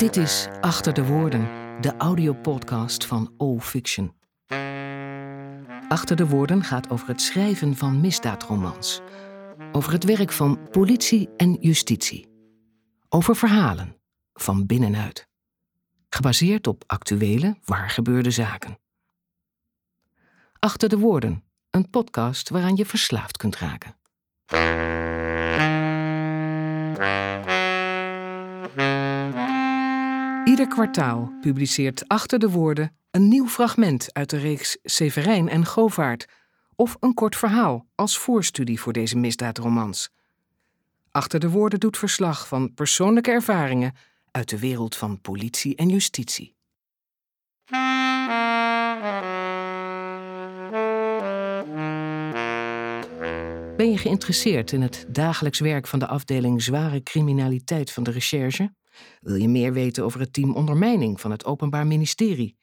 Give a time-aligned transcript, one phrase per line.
[0.00, 1.40] Dit is Achter de Woorden,
[1.80, 4.14] de audiopodcast van O Fiction.
[5.88, 9.00] Achter de Woorden gaat over het schrijven van misdaadromans.
[9.72, 12.28] Over het werk van politie en justitie.
[13.08, 13.96] Over verhalen,
[14.32, 15.28] van binnenuit.
[16.08, 18.78] Gebaseerd op actuele, waargebeurde zaken.
[20.58, 23.96] Achter de Woorden, een podcast waaraan je verslaafd kunt raken.
[30.60, 36.26] Ieder kwartaal publiceert Achter de Woorden een nieuw fragment uit de reeks Severijn en Govaert
[36.76, 40.10] of een kort verhaal als voorstudie voor deze misdaadromans.
[41.10, 43.94] Achter de Woorden doet verslag van persoonlijke ervaringen
[44.30, 46.54] uit de wereld van politie en justitie.
[53.76, 58.78] Ben je geïnteresseerd in het dagelijks werk van de afdeling zware criminaliteit van de recherche?
[59.20, 62.58] Wil je meer weten over het team ondermijning van het Openbaar Ministerie?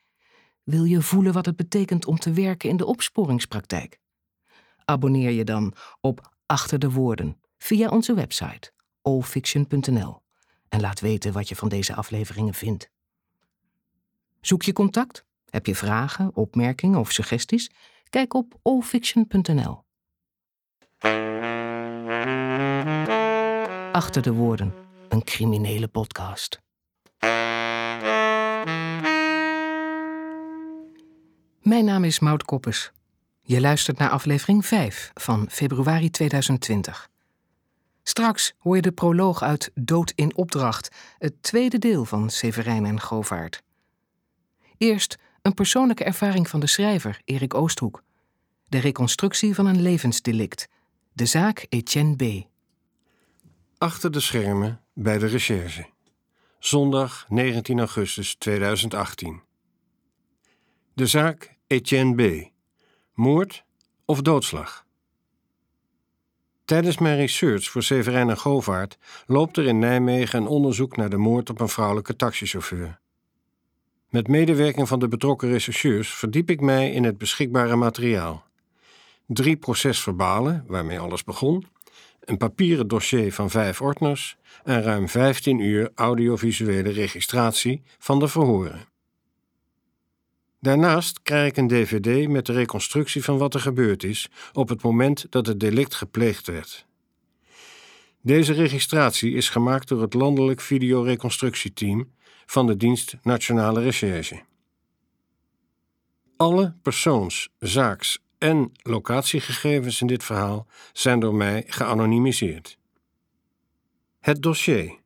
[0.64, 4.00] Wil je voelen wat het betekent om te werken in de opsporingspraktijk?
[4.86, 10.22] Abonneer je dan op Achter de Woorden via onze website allfiction.nl
[10.70, 12.90] en laat weten wat je van deze afleveringen vindt.
[14.42, 15.26] Zoek je contact?
[15.50, 17.72] Heb je vragen, opmerkingen of suggesties?
[18.10, 19.86] Kijk op allfiction.nl.
[23.92, 24.74] Achter de Woorden,
[25.10, 26.62] een criminele podcast.
[31.62, 32.92] Mijn naam is Maud Koppes.
[33.42, 37.10] Je luistert naar aflevering 5 van februari 2020.
[38.04, 43.02] Straks hoor je de proloog uit Dood in Opdracht, het tweede deel van Severijn en
[43.02, 43.64] Govaert.
[44.78, 48.04] Eerst een persoonlijke ervaring van de schrijver Erik Oosthoek.
[48.66, 50.68] De reconstructie van een levensdelict.
[51.14, 52.48] De zaak Etienne B.
[53.80, 55.86] Achter de schermen bij de recherche.
[56.60, 59.42] Zondag 19 augustus 2018.
[60.94, 62.52] De zaak Etienne B.
[63.14, 63.64] Moord
[64.06, 64.86] of doodslag?
[66.66, 71.18] Tijdens mijn research voor Severijn en Govaert loopt er in Nijmegen een onderzoek naar de
[71.18, 73.00] moord op een vrouwelijke taxichauffeur.
[74.10, 78.46] Met medewerking van de betrokken rechercheurs verdiep ik mij in het beschikbare materiaal.
[79.28, 81.66] Drie procesverbalen, waarmee alles begon,
[82.28, 88.88] een papieren dossier van vijf ordners en ruim 15 uur audiovisuele registratie van de verhoren.
[90.60, 94.84] Daarnaast krijg ik een dvd met de reconstructie van wat er gebeurd is op het
[94.84, 96.86] moment dat het delict gepleegd werd.
[98.22, 102.12] Deze registratie is gemaakt door het Landelijk Videoreconstructieteam
[102.46, 104.42] van de Dienst Nationale Recherche.
[106.38, 112.78] Alle persoons-, zaaks- en locatiegegevens in dit verhaal zijn door mij geanonimiseerd.
[114.20, 115.00] Het dossier.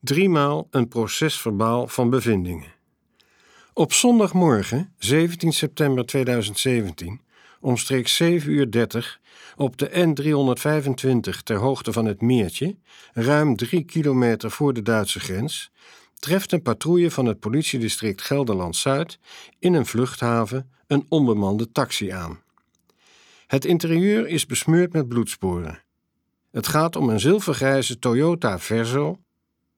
[0.00, 2.72] Driemaal een procesverbaal van bevindingen.
[3.72, 7.20] Op zondagmorgen, 17 september 2017,
[7.60, 9.20] omstreeks 7.30 uur 30,
[9.56, 12.76] op de N325 ter hoogte van het Meertje,
[13.12, 15.70] ruim 3 kilometer voor de Duitse grens,
[16.20, 19.18] treft een patrouille van het politiedistrict Gelderland-Zuid
[19.58, 22.40] in een vluchthaven een onbemande taxi aan.
[23.46, 25.82] Het interieur is besmeurd met bloedsporen.
[26.50, 29.18] Het gaat om een zilvergrijze Toyota Verso,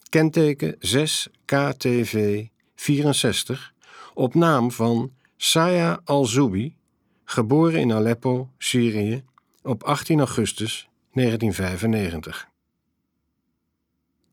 [0.08, 3.72] kenteken 6 KTV 64,
[4.14, 6.76] op naam van Saya Al-Zoubi,
[7.24, 9.24] geboren in Aleppo, Syrië,
[9.62, 12.48] op 18 augustus 1995.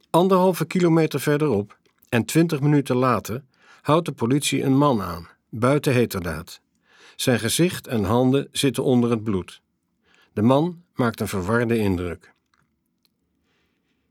[0.10, 1.79] Anderhalve kilometer verderop
[2.10, 3.44] en twintig minuten later
[3.82, 6.62] houdt de politie een man aan, buiten heterdaad.
[7.16, 9.62] Zijn gezicht en handen zitten onder het bloed.
[10.34, 12.34] De man maakt een verwarde indruk.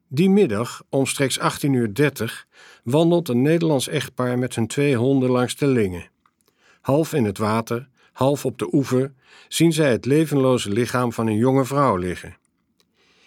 [0.08, 2.46] Die middag, omstreeks 18.30 uur,
[2.84, 6.10] wandelt een Nederlands echtpaar met hun twee honden langs de Lingen.
[6.80, 9.12] Half in het water, half op de oever,
[9.48, 12.36] zien zij het levenloze lichaam van een jonge vrouw liggen.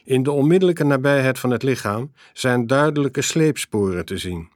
[0.04, 4.50] In de onmiddellijke nabijheid van het lichaam zijn duidelijke sleepsporen te zien.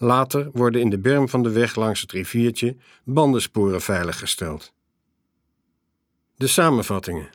[0.00, 4.72] Later worden in de berm van de weg langs het riviertje bandensporen veiliggesteld.
[6.36, 7.30] De samenvattingen.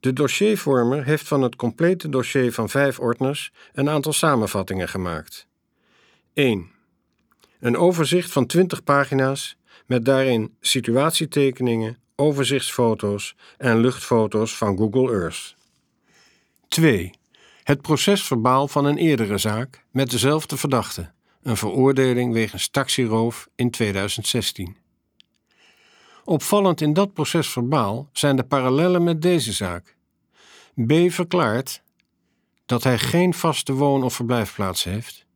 [0.00, 5.46] De dossiervormer heeft van het complete dossier van vijf ordners een aantal samenvattingen gemaakt.
[6.32, 6.70] 1.
[7.60, 9.56] Een overzicht van 20 pagina's
[9.86, 15.54] met daarin situatietekeningen, overzichtsfoto's en luchtfoto's van Google Earth.
[16.68, 17.10] 2.
[17.62, 21.12] Het procesverbaal van een eerdere zaak met dezelfde verdachte,
[21.46, 24.76] een veroordeling wegens taxiroof in 2016.
[26.24, 29.96] Opvallend in dat procesverbaal zijn de parallellen met deze zaak.
[30.86, 31.82] B verklaart:
[32.66, 35.26] dat hij geen vaste woon- of verblijfplaats heeft,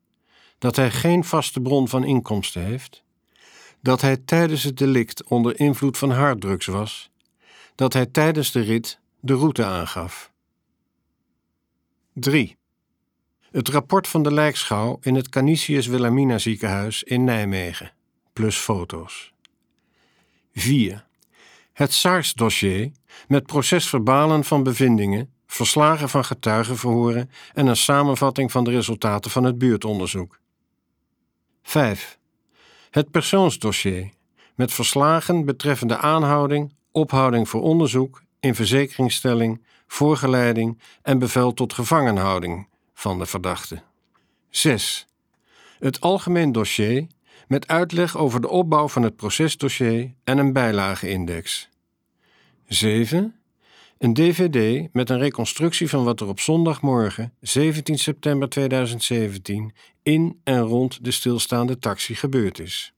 [0.59, 3.03] dat hij geen vaste bron van inkomsten heeft,
[3.81, 7.11] dat hij tijdens het delict onder invloed van harddrugs was,
[7.75, 10.33] dat hij tijdens de rit de route aangaf.
[12.13, 12.60] 3.
[13.51, 17.93] Het rapport van de lijkschouw in het Canisius Wilhelmina ziekenhuis in Nijmegen,
[18.33, 19.33] plus foto's.
[20.55, 21.07] 4.
[21.73, 22.91] Het SARS-dossier
[23.29, 29.59] met procesverbalen van bevindingen, verslagen van getuigenverhoren en een samenvatting van de resultaten van het
[29.59, 30.41] buurtonderzoek.
[31.63, 32.19] 5.
[32.91, 34.11] Het persoonsdossier
[34.55, 42.69] met verslagen betreffende aanhouding, ophouding voor onderzoek, in verzekeringstelling, voorgeleiding en bevel tot gevangenhouding
[43.01, 43.83] van de verdachte.
[44.51, 45.07] 6.
[45.79, 47.07] Het algemeen dossier
[47.49, 51.69] met uitleg over de opbouw van het procesdossier en een bijlageindex.
[52.67, 53.35] 7.
[53.99, 60.61] Een DVD met een reconstructie van wat er op zondagmorgen 17 september 2017 in en
[60.61, 62.93] rond de stilstaande taxi gebeurd is.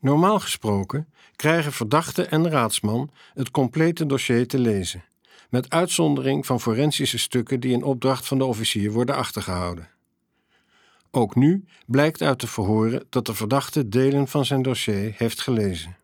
[0.00, 5.04] Normaal gesproken krijgen verdachte en raadsman het complete dossier te lezen,
[5.50, 9.88] met uitzondering van forensische stukken die in opdracht van de officier worden achtergehouden.
[11.10, 15.96] Ook nu blijkt uit de verhoren dat de verdachte delen van zijn dossier heeft gelezen.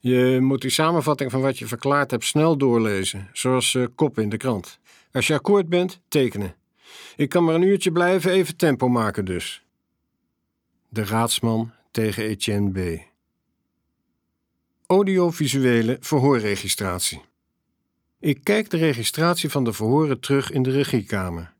[0.00, 4.28] Je moet die samenvatting van wat je verklaard hebt snel doorlezen, zoals uh, kop in
[4.28, 4.78] de krant.
[5.12, 6.54] Als je akkoord bent, tekenen.
[7.16, 9.64] Ik kan maar een uurtje blijven, even tempo maken dus.
[10.88, 13.00] De raadsman tegen Etienne B.
[14.86, 17.22] Audiovisuele verhoorregistratie.
[18.20, 21.54] Ik kijk de registratie van de verhoren terug in de regiekamer.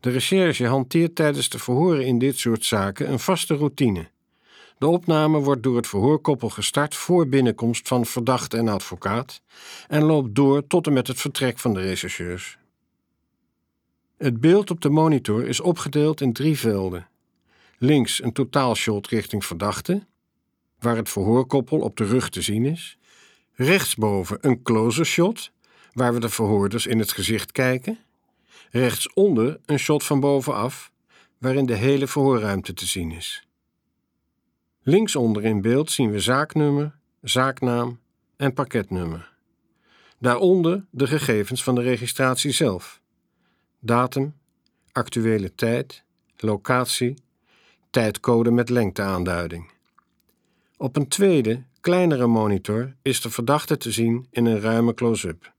[0.00, 4.08] De recherche hanteert tijdens de verhoren in dit soort zaken een vaste routine.
[4.78, 9.42] De opname wordt door het verhoorkoppel gestart voor binnenkomst van verdachte en advocaat
[9.88, 12.58] en loopt door tot en met het vertrek van de rechercheurs.
[14.16, 17.08] Het beeld op de monitor is opgedeeld in drie velden.
[17.78, 20.06] Links een totaalshot richting verdachte,
[20.78, 22.98] waar het verhoorkoppel op de rug te zien is.
[23.52, 25.50] Rechtsboven een closer shot,
[25.96, 27.98] waar we de verhoorders in het gezicht kijken.
[28.70, 30.92] Rechtsonder een shot van bovenaf,
[31.38, 33.46] waarin de hele verhoorruimte te zien is.
[34.82, 38.00] Linksonder in beeld zien we zaaknummer, zaaknaam
[38.36, 39.32] en pakketnummer.
[40.18, 43.00] Daaronder de gegevens van de registratie zelf:
[43.78, 44.34] datum,
[44.92, 46.04] actuele tijd,
[46.36, 47.14] locatie,
[47.90, 49.70] tijdcode met lengteaanduiding.
[50.76, 55.54] Op een tweede, kleinere monitor is de verdachte te zien in een ruime close-up.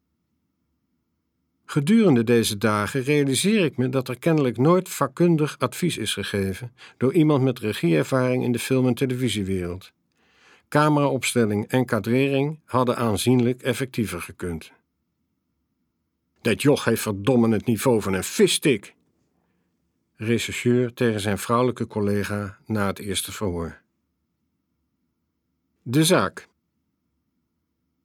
[1.69, 7.13] Gedurende deze dagen realiseer ik me dat er kennelijk nooit vakkundig advies is gegeven door
[7.13, 9.91] iemand met regieervaring in de film- en televisiewereld.
[10.69, 14.71] Cameraopstelling en kadrering hadden aanzienlijk effectiever gekund.
[16.41, 18.93] Dat joch heeft verdomme het niveau van een visstick.
[20.15, 23.79] Rechercheur tegen zijn vrouwelijke collega na het eerste verhoor.
[25.81, 26.47] De zaak.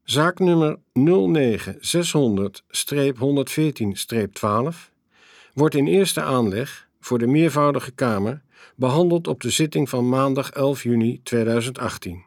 [0.04, 1.02] Zaaknummer 09-600-114-12
[5.54, 8.42] wordt in eerste aanleg voor de meervoudige Kamer
[8.76, 12.24] behandeld op de zitting van maandag 11 juni 2018.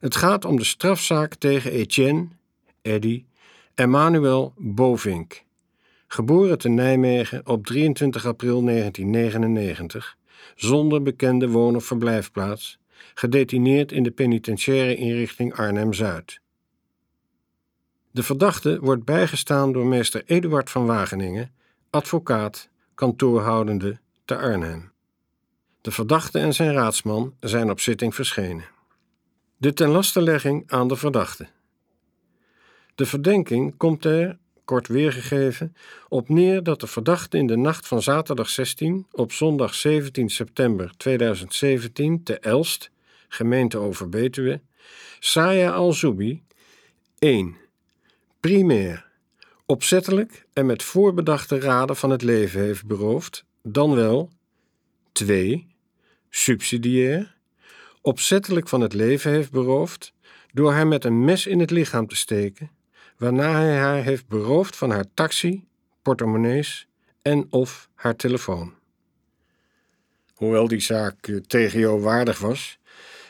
[0.00, 2.28] Het gaat om de strafzaak tegen Etienne,
[2.82, 3.24] Eddy,
[3.74, 5.42] Emmanuel Bovink,
[6.06, 10.16] geboren te Nijmegen op 23 april 1999,
[10.54, 12.78] zonder bekende woon- of verblijfplaats,
[13.14, 16.40] gedetineerd in de penitentiaire inrichting Arnhem-Zuid.
[18.18, 21.54] De verdachte wordt bijgestaan door meester Eduard van Wageningen,
[21.90, 24.92] advocaat, kantoorhoudende te Arnhem.
[25.80, 28.64] De verdachte en zijn raadsman zijn op zitting verschenen.
[29.56, 31.48] De tenlastelegging aan de verdachte.
[32.94, 35.76] De verdenking komt er, kort weergegeven,
[36.08, 40.92] op neer dat de verdachte in de nacht van zaterdag 16 op zondag 17 september
[40.96, 42.90] 2017 te Elst,
[43.28, 44.60] gemeente Overbetuwe,
[45.18, 46.42] Saya al-Zubi
[47.18, 47.66] 1
[48.40, 49.10] primair,
[49.66, 54.30] opzettelijk en met voorbedachte raden van het leven heeft beroofd, dan wel
[55.12, 55.66] 2.
[56.30, 57.36] subsidiair,
[58.00, 60.12] opzettelijk van het leven heeft beroofd
[60.52, 62.70] door haar met een mes in het lichaam te steken,
[63.16, 65.66] waarna hij haar heeft beroofd van haar taxi,
[66.02, 66.88] portemonnees
[67.22, 68.74] en of haar telefoon.
[70.34, 72.77] Hoewel die zaak eh, jou waardig was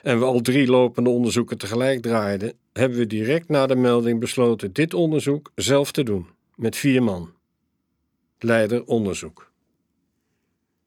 [0.03, 4.73] en we al drie lopende onderzoeken tegelijk draaiden, hebben we direct na de melding besloten
[4.73, 7.33] dit onderzoek zelf te doen, met vier man.
[8.39, 9.53] Leider onderzoek.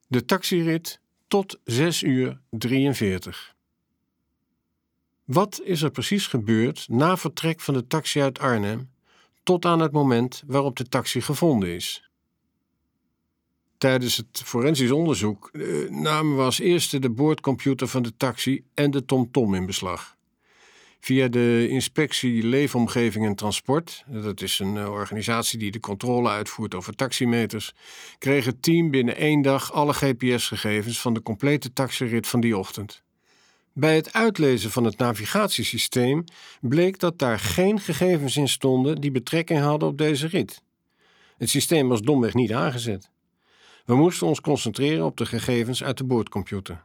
[0.08, 3.56] De taxirit tot 6 uur 43.
[5.26, 8.90] Wat is er precies gebeurd na vertrek van de taxi uit Arnhem
[9.44, 12.11] tot aan het moment waarop de taxi gevonden is?
[13.82, 18.92] Tijdens het forensisch onderzoek eh, namen we als eerste de boordcomputer van de taxi en
[18.92, 20.16] de TomTom in beslag.
[21.00, 26.76] Via de inspectie Leefomgeving en Transport, dat is een eh, organisatie die de controle uitvoert
[26.76, 27.74] over taximeters,
[28.18, 33.04] kreeg het team binnen één dag alle GPS-gegevens van de complete taxirit van die ochtend.
[33.74, 36.24] Bij het uitlezen van het navigatiesysteem
[36.60, 40.62] bleek dat daar geen gegevens in stonden die betrekking hadden op deze rit.
[41.38, 43.11] Het systeem was domweg niet aangezet.
[43.92, 46.84] We moesten ons concentreren op de gegevens uit de boordcomputer.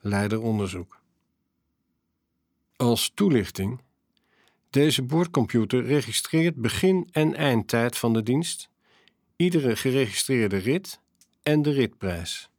[0.00, 1.00] Leider onderzoek.
[2.76, 3.80] Als toelichting.
[4.70, 8.68] Deze boordcomputer registreert begin- en eindtijd van de dienst,
[9.36, 11.00] iedere geregistreerde rit
[11.42, 12.50] en de ritprijs.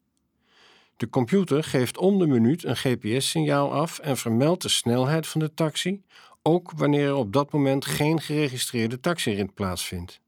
[0.98, 5.54] De computer geeft om de minuut een GPS-signaal af en vermeldt de snelheid van de
[5.54, 6.04] taxi,
[6.42, 10.22] ook wanneer er op dat moment geen geregistreerde taxirit plaatsvindt.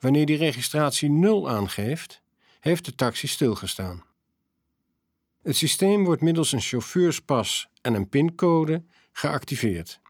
[0.00, 2.22] Wanneer die registratie 0 aangeeft,
[2.60, 4.02] heeft de taxi stilgestaan.
[5.42, 10.00] Het systeem wordt middels een chauffeurspas en een pincode geactiveerd.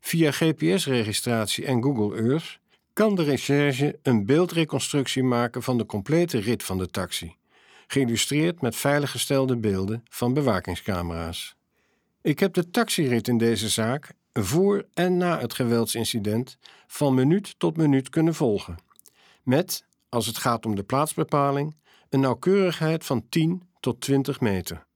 [0.00, 2.58] Via GPS-registratie en Google Earth
[2.92, 7.36] kan de recherche een beeldreconstructie maken van de complete rit van de taxi,
[7.86, 11.56] geïllustreerd met veiliggestelde beelden van bewakingscamera's.
[12.22, 17.76] Ik heb de taxirit in deze zaak voor en na het geweldsincident van minuut tot
[17.76, 18.76] minuut kunnen volgen.
[19.42, 21.76] Met, als het gaat om de plaatsbepaling,
[22.08, 24.86] een nauwkeurigheid van 10 tot 20 meter.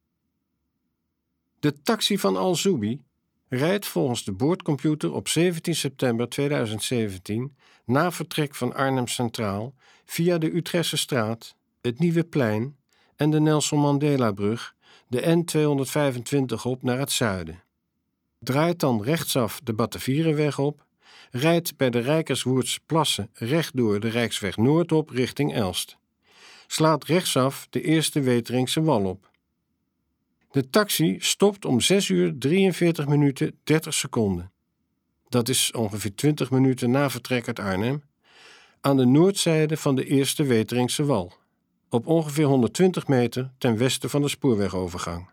[1.59, 3.03] De taxi van Al-Zubi
[3.49, 10.57] rijdt volgens de boordcomputer op 17 september 2017 na vertrek van Arnhem Centraal via de
[10.57, 12.77] Utrechtse straat, het Nieuwe Plein
[13.17, 14.75] en de Nelson Mandela-brug
[15.09, 15.45] de
[16.57, 17.63] N225 op naar het zuiden.
[18.39, 20.85] Draait dan rechtsaf de Batavierenweg op,
[21.31, 25.97] rijdt bij de Rijkerswoerdse plassen rechtdoor de Rijksweg Noord op richting Elst.
[26.67, 29.31] Slaat rechtsaf de Eerste Weteringse wal op.
[30.51, 34.51] De taxi stopt om 6 uur 43 minuten 30 seconden.
[35.29, 38.03] Dat is ongeveer 20 minuten na vertrek uit Arnhem.
[38.81, 41.33] Aan de noordzijde van de Eerste Weteringse wal
[41.89, 45.29] op ongeveer 120 meter ten westen van de spoorwegovergang.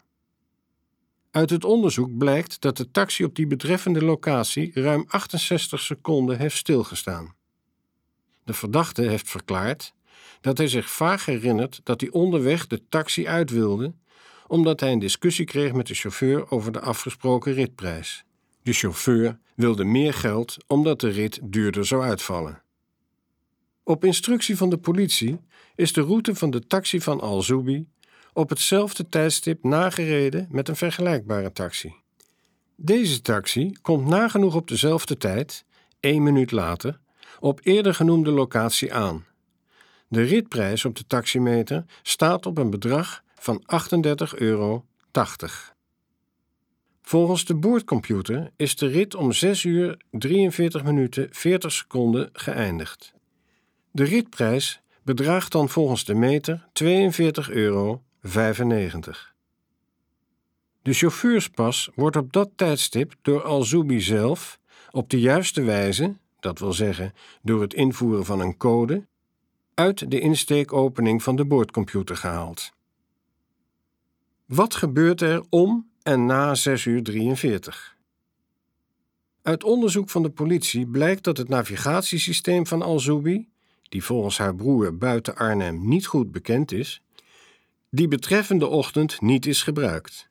[1.35, 6.55] Uit het onderzoek blijkt dat de taxi op die betreffende locatie ruim 68 seconden heeft
[6.55, 7.35] stilgestaan.
[8.43, 9.93] De verdachte heeft verklaard
[10.41, 13.93] dat hij zich vaag herinnert dat hij onderweg de taxi uit wilde,
[14.47, 18.23] omdat hij een discussie kreeg met de chauffeur over de afgesproken ritprijs.
[18.63, 22.61] De chauffeur wilde meer geld omdat de rit duurder zou uitvallen.
[23.83, 25.39] Op instructie van de politie
[25.75, 27.87] is de route van de taxi van Al-Zubi
[28.35, 31.93] op hetzelfde tijdstip nagereden met een vergelijkbare taxi.
[32.75, 35.65] Deze taxi komt nagenoeg op dezelfde tijd,
[35.99, 36.99] één minuut later,
[37.39, 39.25] op eerder genoemde locatie aan.
[40.07, 43.63] De ritprijs op de taximeter staat op een bedrag van
[44.31, 44.85] 38,80 euro.
[47.01, 53.13] Volgens de boordcomputer is de rit om 6 uur 43 minuten 40 seconden geëindigd.
[53.91, 58.03] De ritprijs bedraagt dan volgens de meter 42,95 euro.
[60.81, 64.59] De chauffeurspas wordt op dat tijdstip door Al-Zubi zelf
[64.91, 69.05] op de juiste wijze, dat wil zeggen door het invoeren van een code,
[69.73, 72.71] uit de insteekopening van de boordcomputer gehaald.
[74.45, 77.95] Wat gebeurt er om en na 6 uur 43?
[79.41, 83.49] Uit onderzoek van de politie blijkt dat het navigatiesysteem van Al-Zubi
[83.89, 87.03] die volgens haar broer buiten Arnhem niet goed bekend is,
[87.95, 90.29] die betreffende ochtend niet is gebruikt.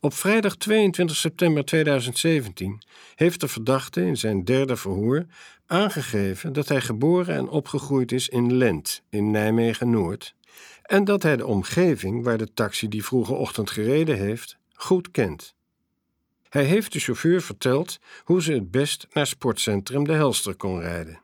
[0.00, 2.82] Op vrijdag 22 september 2017
[3.14, 5.26] heeft de verdachte in zijn derde verhoor
[5.66, 10.34] aangegeven dat hij geboren en opgegroeid is in Lent in Nijmegen-Noord
[10.82, 15.54] en dat hij de omgeving waar de taxi die vroege ochtend gereden heeft goed kent.
[16.48, 21.20] Hij heeft de chauffeur verteld hoe ze het best naar sportcentrum De Helster kon rijden.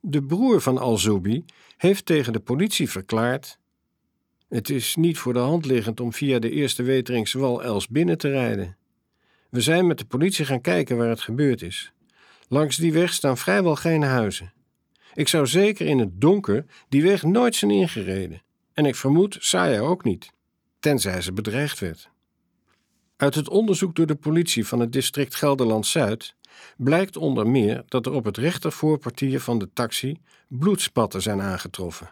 [0.00, 1.44] De broer van Al-Zubi
[1.76, 3.58] heeft tegen de politie verklaard:
[4.48, 8.18] Het is niet voor de hand liggend om via de eerste Weteringse wal Els binnen
[8.18, 8.76] te rijden.
[9.50, 11.92] We zijn met de politie gaan kijken waar het gebeurd is.
[12.48, 14.52] Langs die weg staan vrijwel geen huizen.
[15.14, 18.42] Ik zou zeker in het donker die weg nooit zijn ingereden.
[18.72, 20.30] En ik vermoed Saya ook niet,
[20.78, 22.10] tenzij ze bedreigd werd.
[23.16, 26.34] Uit het onderzoek door de politie van het district Gelderland Zuid
[26.76, 32.10] blijkt onder meer dat er op het rechtervoorportier van de taxi bloedspatten zijn aangetroffen.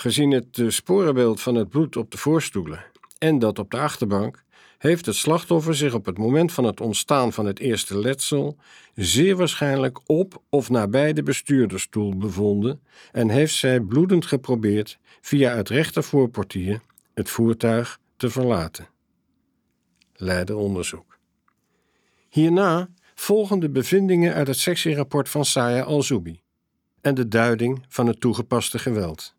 [0.00, 2.84] Gezien het sporenbeeld van het bloed op de voorstoelen
[3.18, 4.44] en dat op de achterbank
[4.78, 8.56] heeft het slachtoffer zich op het moment van het ontstaan van het eerste letsel
[8.94, 12.80] zeer waarschijnlijk op of nabij de bestuurdersstoel bevonden
[13.12, 16.80] en heeft zij bloedend geprobeerd via het rechtervoorportier
[17.14, 18.88] het voertuig te verlaten.
[20.14, 21.18] Leider onderzoek.
[22.28, 26.40] Hierna volgen de bevindingen uit het sectierapport van Saya Al-Zubi
[27.00, 29.36] en de duiding van het toegepaste geweld.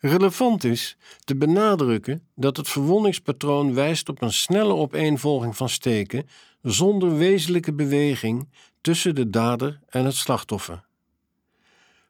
[0.00, 6.28] Relevant is te benadrukken dat het verwondingspatroon wijst op een snelle opeenvolging van steken
[6.62, 8.48] zonder wezenlijke beweging
[8.80, 10.84] tussen de dader en het slachtoffer.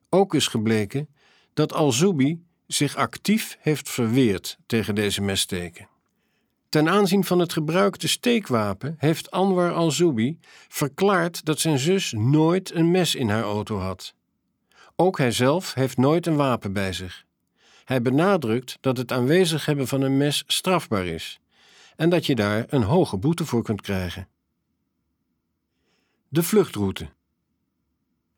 [0.08, 1.08] Ook is gebleken
[1.54, 5.88] dat Al-Zubi zich actief heeft verweerd tegen deze messteken.
[6.68, 12.90] Ten aanzien van het gebruikte steekwapen heeft Anwar al-Zubi verklaard dat zijn zus nooit een
[12.90, 14.14] mes in haar auto had.
[14.96, 17.26] Ook hij zelf heeft nooit een wapen bij zich.
[17.88, 21.40] Hij benadrukt dat het aanwezig hebben van een mes strafbaar is
[21.96, 24.28] en dat je daar een hoge boete voor kunt krijgen.
[26.28, 27.08] De vluchtroute.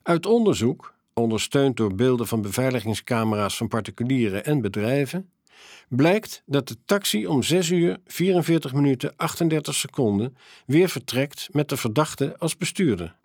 [0.02, 5.30] Uit onderzoek, ondersteund door beelden van beveiligingscamera's van particulieren en bedrijven,
[5.88, 11.76] blijkt dat de taxi om 6 uur 44 minuten 38 seconden weer vertrekt met de
[11.76, 13.16] verdachte als bestuurder.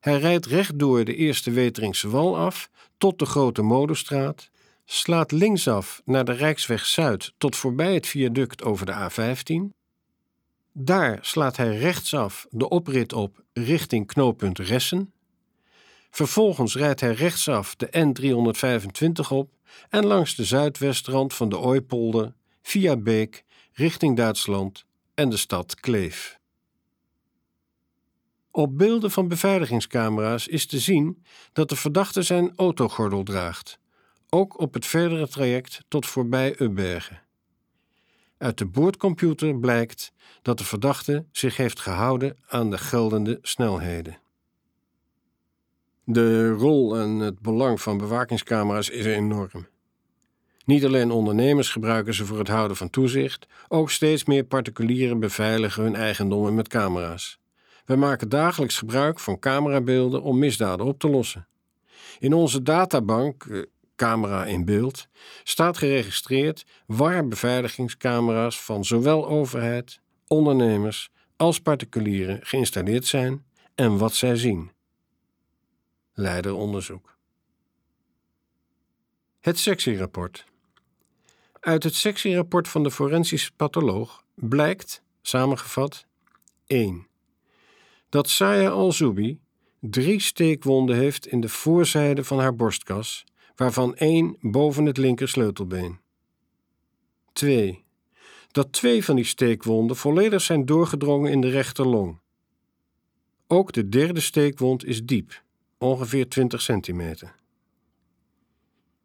[0.00, 4.50] Hij rijdt recht door de Eerste Weteringse Wal af tot de Grote Modestraat,
[4.92, 9.76] slaat linksaf naar de Rijksweg Zuid tot voorbij het viaduct over de A15.
[10.72, 15.12] Daar slaat hij rechtsaf de oprit op richting knooppunt Ressen.
[16.10, 19.50] Vervolgens rijdt hij rechtsaf de N325 op
[19.88, 22.32] en langs de zuidwestrand van de Ooipolder
[22.62, 24.84] via Beek richting Duitsland
[25.14, 26.38] en de stad Kleef.
[28.50, 31.22] Op beelden van beveiligingscamera's is te zien
[31.52, 33.80] dat de verdachte zijn autogordel draagt,
[34.34, 37.22] ook op het verdere traject tot voorbij Ubbergen.
[38.38, 40.12] Uit de boordcomputer blijkt
[40.42, 44.18] dat de verdachte zich heeft gehouden aan de geldende snelheden.
[46.04, 49.66] De rol en het belang van bewakingscamera's is enorm.
[50.64, 55.82] Niet alleen ondernemers gebruiken ze voor het houden van toezicht, ook steeds meer particulieren beveiligen
[55.82, 57.40] hun eigendommen met camera's.
[57.84, 61.46] We maken dagelijks gebruik van camerabeelden om misdaden op te lossen.
[62.18, 63.62] In onze databank, eh,
[64.02, 65.06] camera in beeld,
[65.44, 74.36] staat geregistreerd waar beveiligingscamera's van zowel overheid, ondernemers als particulieren geïnstalleerd zijn en wat zij
[74.36, 74.70] zien.
[76.12, 77.16] Leider onderzoek.
[79.40, 80.44] Het sectierapport.
[81.60, 86.06] Uit het sectierapport van de forensische patholoog blijkt, samengevat,
[86.66, 87.06] 1.
[88.08, 89.40] Dat Saya al-Zubi
[89.80, 93.24] drie steekwonden heeft in de voorzijde van haar borstkas,
[93.56, 95.98] waarvan één boven het linker sleutelbeen.
[97.32, 97.84] 2.
[98.50, 102.20] Dat twee van die steekwonden volledig zijn doorgedrongen in de rechterlong.
[103.46, 105.42] Ook de derde steekwond is diep,
[105.78, 107.34] ongeveer 20 centimeter.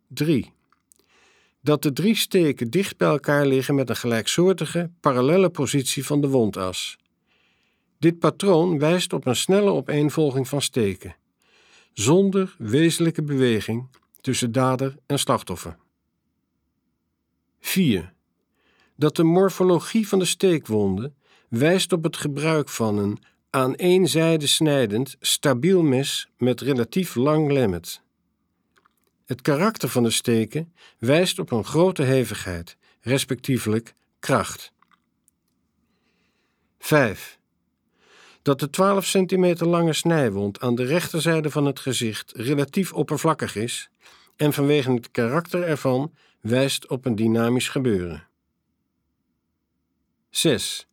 [0.08, 0.52] 3.
[1.62, 6.28] Dat de drie steken dicht bij elkaar liggen met een gelijksoortige, parallelle positie van de
[6.28, 6.98] wondas.
[8.00, 11.16] Dit patroon wijst op een snelle opeenvolging van steken,
[11.94, 13.88] zonder wezenlijke beweging
[14.28, 15.78] tussen dader en slachtoffer.
[17.60, 18.14] 4.
[18.96, 21.16] Dat de morfologie van de steekwonden
[21.50, 27.52] wijst op het gebruik van een aan één zijde snijdend, stabiel mes met relatief lang
[27.52, 28.02] lemmet.
[29.26, 34.72] Het karakter van de steken wijst op een grote hevigheid, respectievelijk kracht.
[36.80, 37.40] 5.
[38.42, 43.90] Dat de 12 centimeter lange snijwond aan de rechterzijde van het gezicht relatief oppervlakkig is
[44.38, 48.28] en vanwege het karakter ervan wijst op een dynamisch gebeuren.
[50.30, 50.88] 6.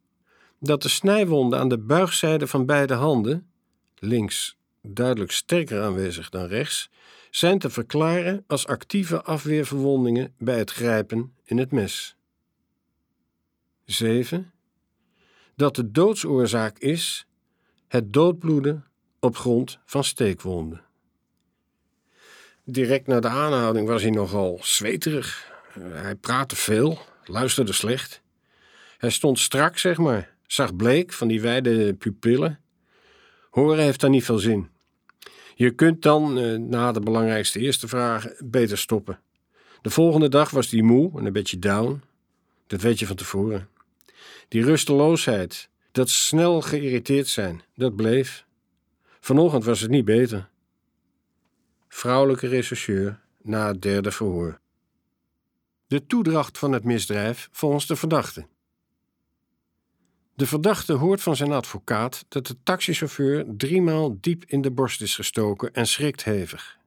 [0.58, 3.50] Dat de snijwonden aan de buigzijde van beide handen,
[3.98, 6.90] links duidelijk sterker aanwezig dan rechts,
[7.30, 12.16] zijn te verklaren als actieve afweerverwondingen bij het grijpen in het mes.
[13.84, 14.52] 7.
[15.56, 17.26] Dat de doodsoorzaak is
[17.88, 18.84] het doodbloeden
[19.20, 20.84] op grond van steekwonden.
[22.66, 25.52] Direct na de aanhouding was hij nogal zweterig.
[25.80, 28.22] Hij praatte veel, luisterde slecht.
[28.98, 32.60] Hij stond strak, zeg maar, zag bleek van die wijde pupillen.
[33.50, 34.68] Horen heeft daar niet veel zin.
[35.54, 39.20] Je kunt dan, eh, na de belangrijkste eerste vraag, beter stoppen.
[39.82, 42.02] De volgende dag was hij moe en een beetje down.
[42.66, 43.68] Dat weet je van tevoren.
[44.48, 48.44] Die rusteloosheid, dat snel geïrriteerd zijn, dat bleef.
[49.20, 50.48] Vanochtend was het niet beter.
[51.96, 54.60] Vrouwelijke rechercheur na het derde verhoor.
[55.86, 58.46] De toedracht van het misdrijf volgens de verdachte.
[60.34, 65.14] De verdachte hoort van zijn advocaat dat de taxichauffeur driemaal diep in de borst is
[65.14, 66.78] gestoken en schrikt hevig.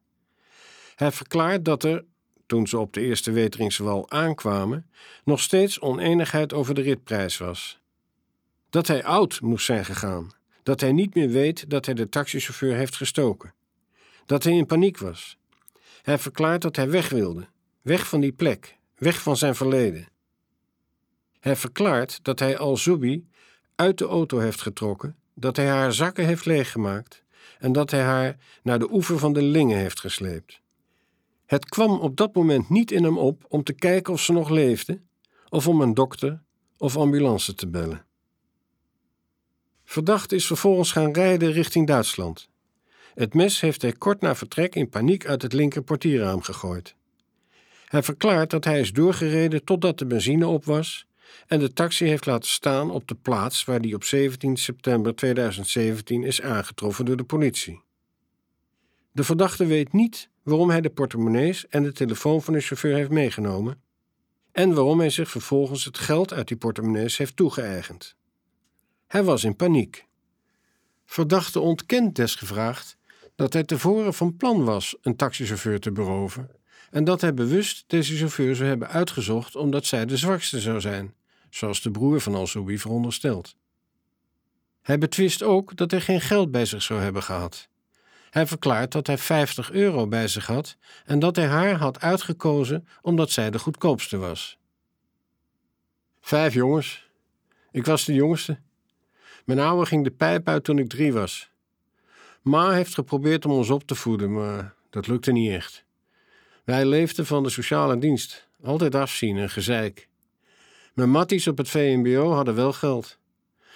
[0.96, 2.06] Hij verklaart dat er,
[2.46, 4.90] toen ze op de eerste Weteringswal aankwamen,
[5.24, 7.80] nog steeds oneenigheid over de ritprijs was.
[8.70, 10.32] Dat hij oud moest zijn gegaan,
[10.64, 13.56] dat hij niet meer weet dat hij de taxichauffeur heeft gestoken,
[14.28, 15.38] dat hij in paniek was.
[16.02, 17.48] Hij verklaart dat hij weg wilde,
[17.82, 20.08] weg van die plek, weg van zijn verleden.
[21.40, 23.28] Hij verklaart dat hij Al-Zubi
[23.76, 27.24] uit de auto heeft getrokken, dat hij haar zakken heeft leeggemaakt
[27.60, 30.62] en dat hij haar naar de oever van de Lingen heeft gesleept.
[31.46, 34.50] Het kwam op dat moment niet in hem op om te kijken of ze nog
[34.50, 35.02] leefde,
[35.50, 36.44] of om een dokter
[36.78, 38.06] of ambulance te bellen.
[39.84, 42.50] Verdachte is vervolgens gaan rijden richting Duitsland.
[43.18, 46.96] Het mes heeft hij kort na vertrek in paniek uit het linker portierraam gegooid.
[47.86, 51.08] Hij verklaart dat hij is doorgereden totdat de benzine op was
[51.48, 56.24] en de taxi heeft laten staan op de plaats waar die op 17 september 2017
[56.24, 57.82] is aangetroffen door de politie.
[59.12, 63.10] De verdachte weet niet waarom hij de portemonnees en de telefoon van de chauffeur heeft
[63.10, 63.82] meegenomen
[64.52, 68.16] en waarom hij zich vervolgens het geld uit die portemonnees heeft toegeëigend.
[69.08, 70.06] Hij was in paniek.
[71.06, 72.97] Verdachte ontkent desgevraagd
[73.38, 76.50] dat hij tevoren van plan was een taxichauffeur te beroven
[76.92, 81.14] en dat hij bewust deze chauffeur zou hebben uitgezocht omdat zij de zwakste zou zijn,
[81.50, 83.56] zoals de broer van Al-Soubi veronderstelt.
[84.82, 87.70] Hij betwist ook dat hij geen geld bij zich zou hebben gehad.
[88.30, 92.88] Hij verklaart dat hij 50 euro bij zich had en dat hij haar had uitgekozen
[93.02, 94.58] omdat zij de goedkoopste was.
[96.22, 97.08] Vijf jongens.
[97.72, 98.60] Ik was de jongste.
[99.46, 101.52] Mijn oude ging de pijp uit toen ik drie was.
[102.48, 105.86] Ma heeft geprobeerd om ons op te voeden, maar dat lukte niet echt.
[106.64, 110.10] Wij leefden van de sociale dienst, altijd afzien en gezeik.
[110.94, 113.18] Mijn matties op het VMBO hadden wel geld.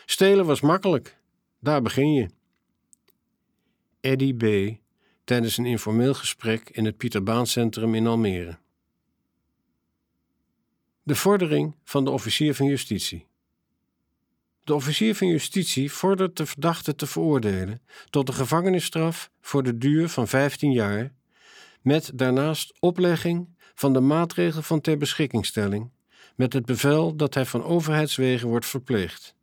[0.06, 1.18] Stelen was makkelijk,
[1.60, 2.30] daar begin je.
[4.00, 4.78] Eddie B.
[5.24, 8.58] tijdens een informeel gesprek in het Pieterbaancentrum in Almere.
[11.04, 13.28] De vordering van de officier van justitie.
[14.72, 20.10] De officier van justitie vordert de verdachte te veroordelen tot een gevangenisstraf voor de duur
[20.10, 21.14] van 15 jaar,
[21.82, 25.92] met daarnaast oplegging van de maatregel van ter beschikkingstelling,
[26.36, 29.36] met het bevel dat hij van overheidswegen wordt verpleegd.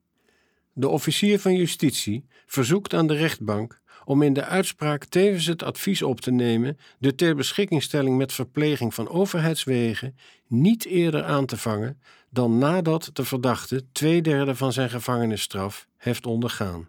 [0.73, 6.03] De officier van justitie verzoekt aan de rechtbank om in de uitspraak tevens het advies
[6.03, 12.01] op te nemen de ter beschikkingstelling met verpleging van overheidswegen niet eerder aan te vangen
[12.31, 16.89] dan nadat de verdachte twee derde van zijn gevangenisstraf heeft ondergaan.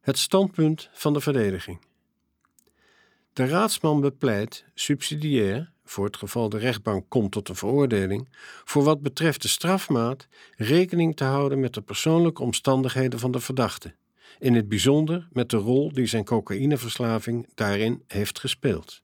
[0.00, 1.80] Het standpunt van de verdediging.
[3.32, 8.28] De raadsman bepleit subsidiair, voor het geval de rechtbank komt tot een veroordeling,
[8.64, 13.94] voor wat betreft de strafmaat rekening te houden met de persoonlijke omstandigheden van de verdachte,
[14.38, 19.02] in het bijzonder met de rol die zijn cocaïneverslaving daarin heeft gespeeld.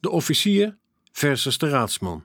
[0.00, 0.78] De officier
[1.18, 2.24] versus de raadsman.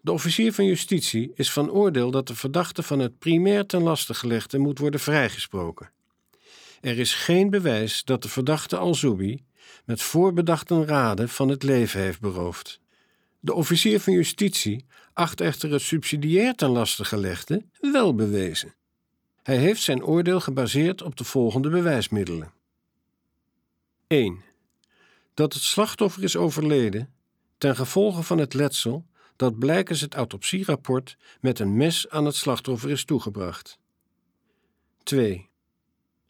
[0.00, 4.14] De officier van justitie is van oordeel dat de verdachte van het primair ten laste
[4.14, 5.90] gelegde moet worden vrijgesproken.
[6.80, 9.44] Er is geen bewijs dat de verdachte Al-Zubi
[9.84, 12.80] met voorbedachte raden van het leven heeft beroofd.
[13.40, 18.74] De officier van justitie acht echter het subsidiair ten laste gelegde wel bewezen.
[19.42, 22.52] Hij heeft zijn oordeel gebaseerd op de volgende bewijsmiddelen:
[24.06, 24.42] 1
[25.34, 27.12] dat het slachtoffer is overleden
[27.58, 32.90] ten gevolge van het letsel dat blijkens het autopsierapport met een mes aan het slachtoffer
[32.90, 33.78] is toegebracht.
[35.02, 35.48] 2.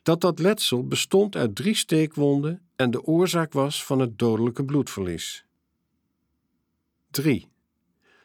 [0.03, 5.45] Dat dat letsel bestond uit drie steekwonden en de oorzaak was van het dodelijke bloedverlies.
[7.11, 7.49] 3.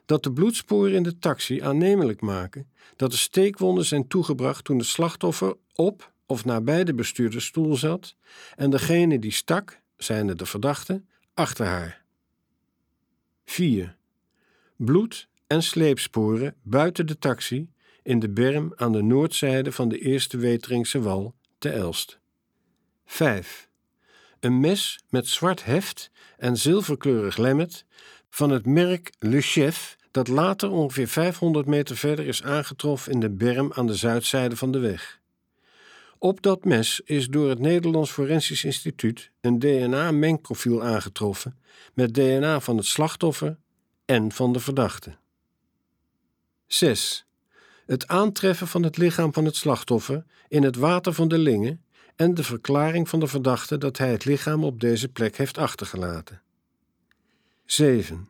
[0.06, 4.84] Dat de bloedsporen in de taxi aannemelijk maken dat de steekwonden zijn toegebracht toen de
[4.84, 8.16] slachtoffer op of nabij de bestuurdersstoel zat
[8.56, 12.02] en degene die stak zijnde de verdachte, achter haar.
[13.46, 13.98] 4.
[14.76, 17.70] Bloed en sleepsporen buiten de taxi
[18.04, 22.20] in de berm aan de noordzijde van de eerste Weteringse wal te Elst.
[23.06, 23.70] 5.
[24.40, 27.86] Een mes met zwart heft en zilverkleurig lemmet
[28.30, 33.30] van het merk Le Chef dat later ongeveer 500 meter verder is aangetroffen in de
[33.30, 35.19] berm aan de zuidzijde van de weg.
[36.22, 41.60] Op dat mes is door het Nederlands Forensisch Instituut een DNA-mengprofiel aangetroffen
[41.94, 43.58] met DNA van het slachtoffer
[44.06, 45.18] en van de verdachte.
[46.68, 47.26] 6.
[47.86, 51.84] Het aantreffen van het lichaam van het slachtoffer in het water van de Lingen
[52.16, 56.42] en de verklaring van de verdachte dat hij het lichaam op deze plek heeft achtergelaten.
[57.66, 58.30] 7.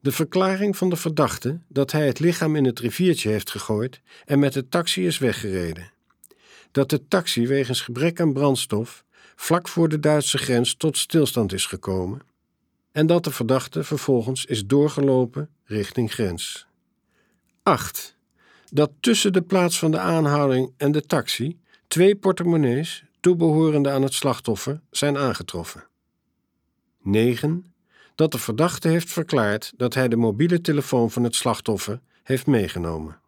[0.00, 4.38] De verklaring van de verdachte dat hij het lichaam in het riviertje heeft gegooid en
[4.38, 5.93] met de taxi is weggereden.
[6.74, 9.04] Dat de taxi wegens gebrek aan brandstof
[9.36, 12.20] vlak voor de Duitse grens tot stilstand is gekomen
[12.92, 16.66] en dat de verdachte vervolgens is doorgelopen richting grens.
[17.62, 18.16] 8.
[18.70, 21.58] Dat tussen de plaats van de aanhouding en de taxi
[21.88, 25.86] twee portemonnees toebehorende aan het slachtoffer zijn aangetroffen.
[27.02, 27.74] 9.
[28.14, 33.22] Dat de verdachte heeft verklaard dat hij de mobiele telefoon van het slachtoffer heeft meegenomen.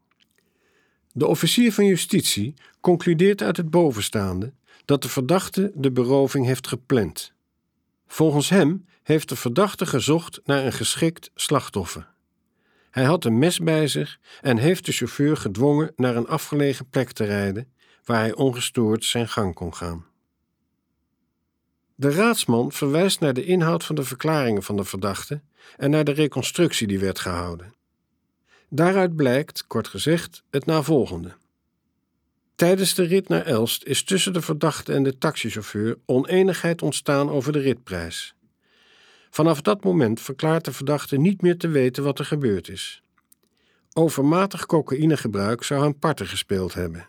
[1.18, 4.52] De officier van justitie concludeert uit het bovenstaande
[4.85, 7.33] dat de verdachte de beroving heeft gepland.
[8.07, 12.09] Volgens hem heeft de verdachte gezocht naar een geschikt slachtoffer.
[12.90, 17.12] Hij had een mes bij zich en heeft de chauffeur gedwongen naar een afgelegen plek
[17.12, 17.72] te rijden
[18.05, 20.07] waar hij ongestoord zijn gang kon gaan.
[21.94, 25.42] De raadsman verwijst naar de inhoud van de verklaringen van de verdachte
[25.76, 27.76] en naar de reconstructie die werd gehouden.
[28.68, 31.35] Daaruit blijkt, kort gezegd, het navolgende.
[32.55, 37.52] Tijdens de rit naar Elst is tussen de verdachte en de taxichauffeur oneenigheid ontstaan over
[37.52, 38.35] de ritprijs.
[39.31, 43.02] Vanaf dat moment verklaart de verdachte niet meer te weten wat er gebeurd is.
[43.92, 47.09] Overmatig cocaïnegebruik zou hem parten gespeeld hebben.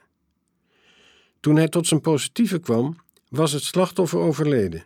[1.40, 2.96] Toen hij tot zijn positieve kwam,
[3.30, 4.86] was het slachtoffer overleden.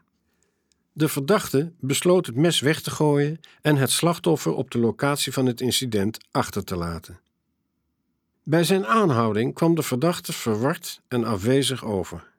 [0.93, 5.45] De verdachte besloot het mes weg te gooien en het slachtoffer op de locatie van
[5.45, 7.19] het incident achter te laten.
[8.43, 12.29] Bij zijn aanhouding kwam de verdachte verward en afwezig over.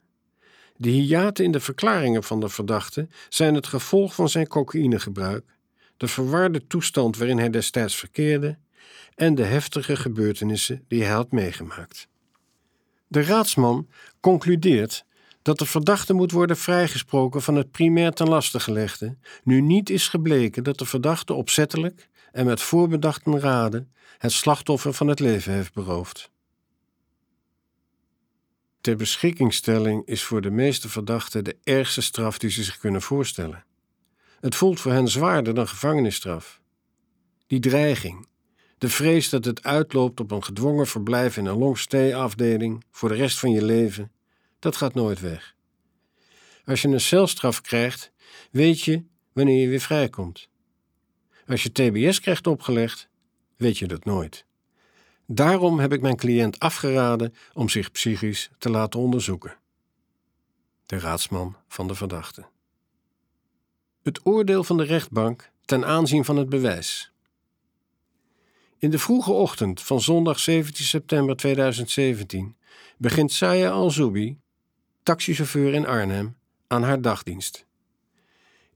[0.76, 5.44] De hiaten in de verklaringen van de verdachte zijn het gevolg van zijn cocaïnegebruik,
[5.96, 8.58] de verwarde toestand waarin hij destijds verkeerde
[9.14, 12.08] en de heftige gebeurtenissen die hij had meegemaakt.
[13.06, 13.88] De raadsman
[14.20, 15.04] concludeert
[15.42, 20.08] dat de verdachte moet worden vrijgesproken van het primair ten laste gelegde, nu niet is
[20.08, 25.74] gebleken dat de verdachte opzettelijk en met voorbedachten raden het slachtoffer van het leven heeft
[25.74, 26.30] beroofd.
[28.80, 33.64] Ter beschikkingstelling is voor de meeste verdachten de ergste straf die ze zich kunnen voorstellen.
[34.40, 36.60] Het voelt voor hen zwaarder dan gevangenisstraf.
[37.46, 38.26] Die dreiging,
[38.78, 43.38] de vrees dat het uitloopt op een gedwongen verblijf in een long-stay-afdeling voor de rest
[43.38, 44.10] van je leven,
[44.62, 45.54] dat gaat nooit weg.
[46.64, 48.12] Als je een celstraf krijgt,
[48.50, 50.48] weet je wanneer je weer vrijkomt.
[51.46, 53.08] Als je TBS krijgt opgelegd,
[53.56, 54.44] weet je dat nooit.
[55.26, 59.56] Daarom heb ik mijn cliënt afgeraden om zich psychisch te laten onderzoeken.
[60.86, 62.46] De raadsman van de verdachte.
[64.02, 67.12] Het oordeel van de rechtbank ten aanzien van het bewijs.
[68.78, 72.56] In de vroege ochtend van zondag 17 september 2017
[72.98, 74.41] begint Saya Al-Zoubi,
[75.02, 76.36] taxichauffeur in Arnhem,
[76.66, 77.64] aan haar dagdienst.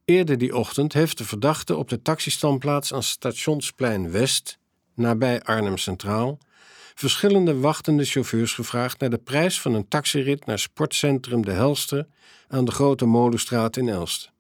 [0.05, 4.59] Eerder die ochtend heeft de verdachte op de taxistandplaats aan Stationsplein West,
[4.95, 6.39] nabij Arnhem Centraal,
[6.95, 12.07] verschillende wachtende chauffeurs gevraagd naar de prijs van een taxirit naar sportcentrum De Helster
[12.49, 14.31] aan de Grote Molenstraat in Elst.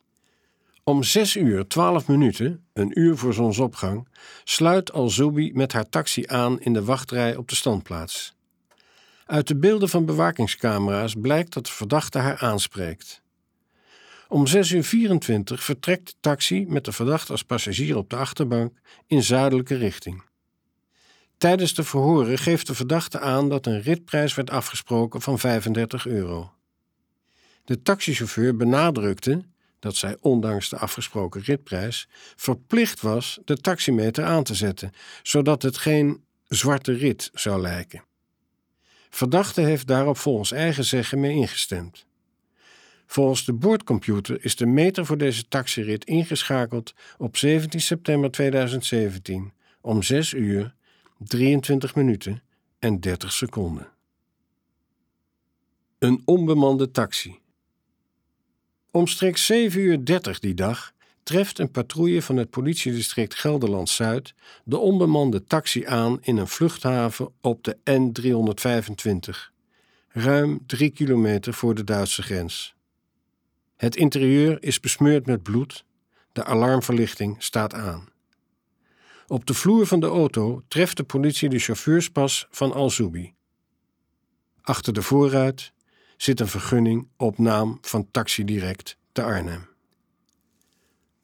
[0.85, 4.09] Om 6 uur 12 minuten, een uur voor zonsopgang,
[4.44, 8.36] sluit Al-Zoubi met haar taxi aan in de wachtrij op de standplaats.
[9.27, 13.23] Uit de beelden van bewakingscamera's blijkt dat de verdachte haar aanspreekt.
[14.29, 18.79] Om 6 uur 24 vertrekt de taxi met de verdachte als passagier op de achterbank
[19.07, 20.23] in zuidelijke richting.
[21.39, 26.53] Tijdens de verhoren geeft de verdachte aan dat een ritprijs werd afgesproken van 35 euro.
[27.65, 29.45] De taxichauffeur benadrukte
[29.79, 35.79] dat zij ondanks de afgesproken ritprijs verplicht was de taximeter aan te zetten, zodat het
[35.79, 38.05] geen zwarte rit zou lijken.
[39.16, 42.07] Verdachte heeft daarop volgens eigen zeggen mee ingestemd.
[43.07, 50.02] Volgens de boordcomputer is de meter voor deze taxirit ingeschakeld op 17 september 2017 om
[50.02, 50.74] 6 uur
[51.18, 52.42] 23 minuten
[52.79, 53.88] en 30 seconden.
[55.98, 57.38] Een onbemande taxi.
[58.90, 60.92] Omstreeks 7 uur 30 die dag
[61.27, 64.35] treft een patrouille van het politiedistrict Gelderland-Zuid
[64.65, 69.53] de onbemande taxi aan in een vluchthaven op de N325,
[70.09, 72.75] ruim 3 kilometer voor de Duitse grens.
[73.77, 75.85] Het interieur is besmeurd met bloed,
[76.33, 78.09] de alarmverlichting staat aan.
[79.27, 83.35] Op de vloer van de auto treft de politie de chauffeurspas van Al-Zoubi.
[84.62, 85.73] Achter de voorruit
[86.17, 89.76] zit een vergunning op naam van Taxi Direct te Arnhem.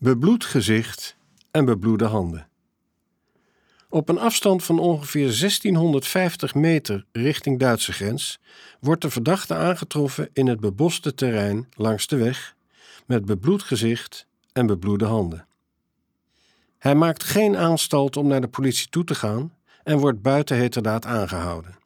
[0.03, 1.17] Bebloed gezicht
[1.51, 2.49] en bebloede handen.
[3.89, 8.41] Op een afstand van ongeveer 1650 meter richting Duitse grens
[8.81, 12.57] wordt de verdachte aangetroffen in het beboste terrein langs de weg
[13.07, 15.47] met bebloed gezicht en bebloede handen.
[16.79, 21.07] Hij maakt geen aanstalt om naar de politie toe te gaan en wordt buiten heterdaad
[21.07, 21.79] aangehouden.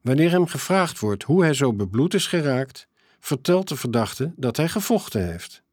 [0.00, 2.88] Wanneer hem gevraagd wordt hoe hij zo bebloed is geraakt,
[3.20, 5.63] vertelt de verdachte dat hij gevochten heeft.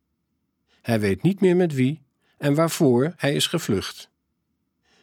[0.82, 2.02] Hij weet niet meer met wie
[2.38, 4.10] en waarvoor hij is gevlucht.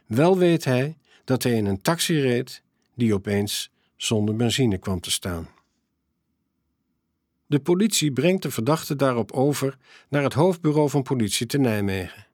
[0.06, 2.62] Wel weet hij dat hij in een taxi reed
[2.94, 5.48] die opeens zonder benzine kwam te staan.
[7.46, 9.76] De politie brengt de verdachte daarop over
[10.08, 12.26] naar het hoofdbureau van politie te Nijmegen.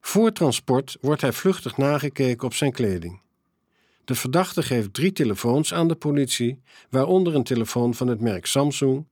[0.00, 3.20] Voor transport wordt hij vluchtig nagekeken op zijn kleding.
[4.04, 9.06] De verdachte geeft drie telefoons aan de politie, waaronder een telefoon van het merk Samsung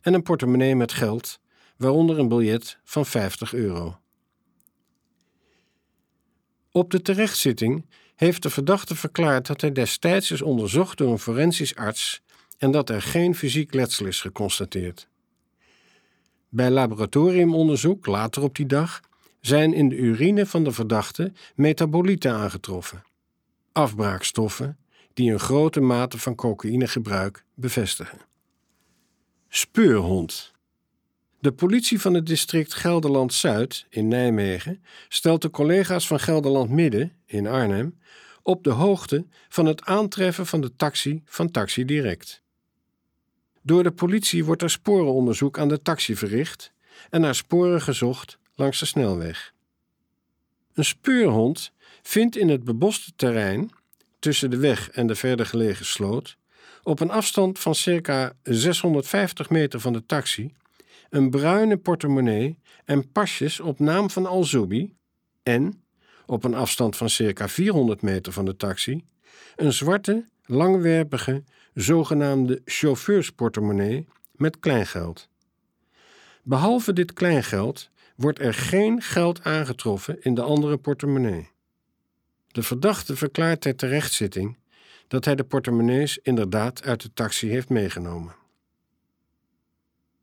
[0.00, 1.40] en een portemonnee met geld,
[1.80, 3.98] waaronder een biljet van 50 euro.
[6.72, 11.76] Op de terechtzitting heeft de verdachte verklaard dat hij destijds is onderzocht door een forensisch
[11.76, 12.22] arts
[12.58, 15.08] en dat er geen fysiek letsel is geconstateerd.
[16.48, 19.00] Bij laboratoriumonderzoek later op die dag
[19.40, 23.02] zijn in de urine van de verdachte metabolieten aangetroffen,
[23.72, 24.78] afbraakstoffen
[25.14, 28.18] die een grote mate van cocaïnegebruik bevestigen.
[29.48, 30.58] Speurhond.
[31.40, 37.12] De politie van het district Gelderland Zuid in Nijmegen stelt de collega's van Gelderland Midden
[37.26, 37.98] in Arnhem
[38.42, 42.42] op de hoogte van het aantreffen van de taxi van Taxi Direct.
[43.62, 46.72] Door de politie wordt er sporenonderzoek aan de taxi verricht
[47.10, 49.52] en naar sporen gezocht langs de snelweg.
[50.74, 51.72] Een speurhond
[52.02, 53.70] vindt in het beboste terrein
[54.18, 56.36] tussen de weg en de verder gelegen sloot,
[56.82, 60.52] op een afstand van circa 650 meter van de taxi,
[61.10, 64.94] een bruine portemonnee en pasjes op naam van Alzoubi
[65.42, 65.82] en,
[66.26, 69.04] op een afstand van circa 400 meter van de taxi,
[69.56, 71.44] een zwarte, langwerpige,
[71.74, 75.28] zogenaamde chauffeursportemonnee met kleingeld.
[76.42, 81.48] Behalve dit kleingeld wordt er geen geld aangetroffen in de andere portemonnee.
[82.46, 84.58] De verdachte verklaart ter terechtzitting
[85.08, 88.39] dat hij de portemonnees inderdaad uit de taxi heeft meegenomen.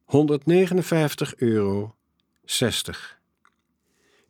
[0.07, 1.95] 159 euro
[2.45, 3.19] 60.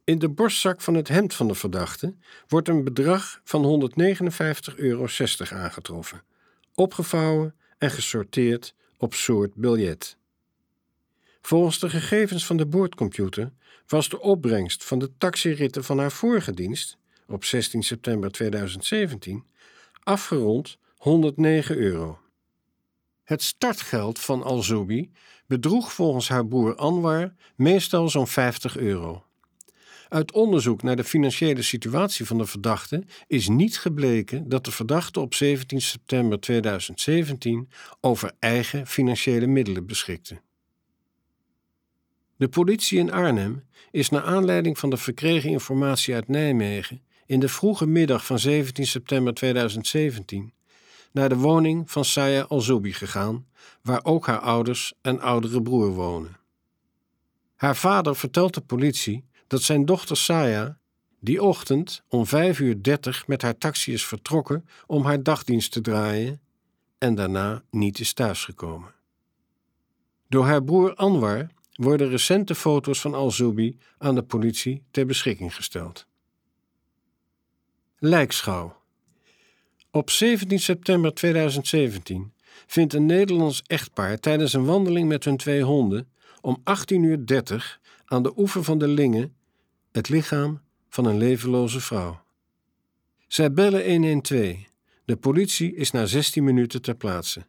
[0.04, 2.16] In de borstzak van het hemd van de verdachte
[2.48, 5.08] wordt een bedrag van 159,60 euro
[5.50, 6.24] aangetroffen,
[6.76, 10.18] opgevouwen en gesorteerd op soort biljet.
[11.42, 13.52] Volgens de gegevens van de boordcomputer
[13.88, 19.46] was de opbrengst van de taxiritten van haar vorige dienst op 16 september 2017
[20.04, 22.20] afgerond 109 euro.
[23.28, 25.12] Het startgeld van Alzoubi
[25.46, 29.24] bedroeg volgens haar broer Anwar meestal zo'n 50 euro.
[30.10, 35.20] Uit onderzoek naar de financiële situatie van de verdachte is niet gebleken dat de verdachte
[35.20, 37.70] op 17 september 2017
[38.02, 40.42] over eigen financiële middelen beschikte.
[42.36, 47.50] De politie in Arnhem is naar aanleiding van de verkregen informatie uit Nijmegen in de
[47.50, 50.56] vroege middag van 17 september 2017
[51.18, 53.46] naar de woning van Saya Alzoubi gegaan,
[53.82, 56.38] waar ook haar ouders en oudere broer wonen.
[57.56, 60.80] Haar vader vertelt de politie dat zijn dochter Saya
[61.20, 65.82] die ochtend om 5 uur 30 met haar taxi is vertrokken om haar dagdienst te
[65.82, 66.42] draaien
[66.98, 68.94] en daarna niet is thuisgekomen.
[70.28, 76.08] Door haar broer Anwar worden recente foto's van Al-Zubi aan de politie ter beschikking gesteld.
[77.98, 78.77] Lijkschouw.
[79.98, 82.34] Op 17 september 2017
[82.68, 86.10] vindt een Nederlands echtpaar tijdens een wandeling met hun twee honden
[86.42, 89.30] om 18.30 uur aan de oever van de Linge
[89.92, 92.22] het lichaam van een levenloze vrouw.
[93.28, 94.56] Zij bellen 112.
[95.06, 97.46] De politie is na 16 minuten ter plaatse.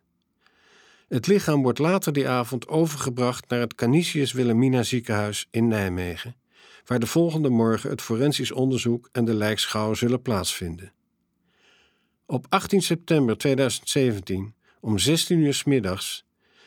[1.09, 6.37] Het lichaam wordt later die avond overgebracht naar het Canisius Wilhelmina ziekenhuis in Nijmegen,
[6.85, 10.93] waar de volgende morgen het forensisch onderzoek en de lijkschouw zullen plaatsvinden.
[12.31, 16.25] Op 18 september 2017, om 16 uur s middags,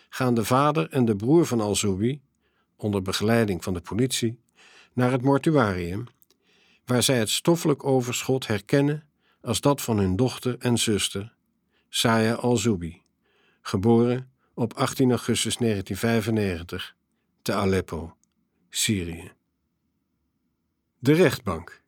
[0.10, 2.22] gaan de vader en de broer van Alzoubi,
[2.76, 4.40] onder begeleiding van de politie,
[4.94, 6.06] naar het mortuarium,
[6.86, 9.08] waar zij het stoffelijk overschot herkennen
[9.42, 11.34] als dat van hun dochter en zuster,
[11.90, 13.02] Saya Alzoubi,
[13.62, 16.96] geboren op 18 augustus 1995
[17.42, 18.16] te Aleppo,
[18.70, 19.32] Syrië.
[21.00, 21.81] De rechtbank.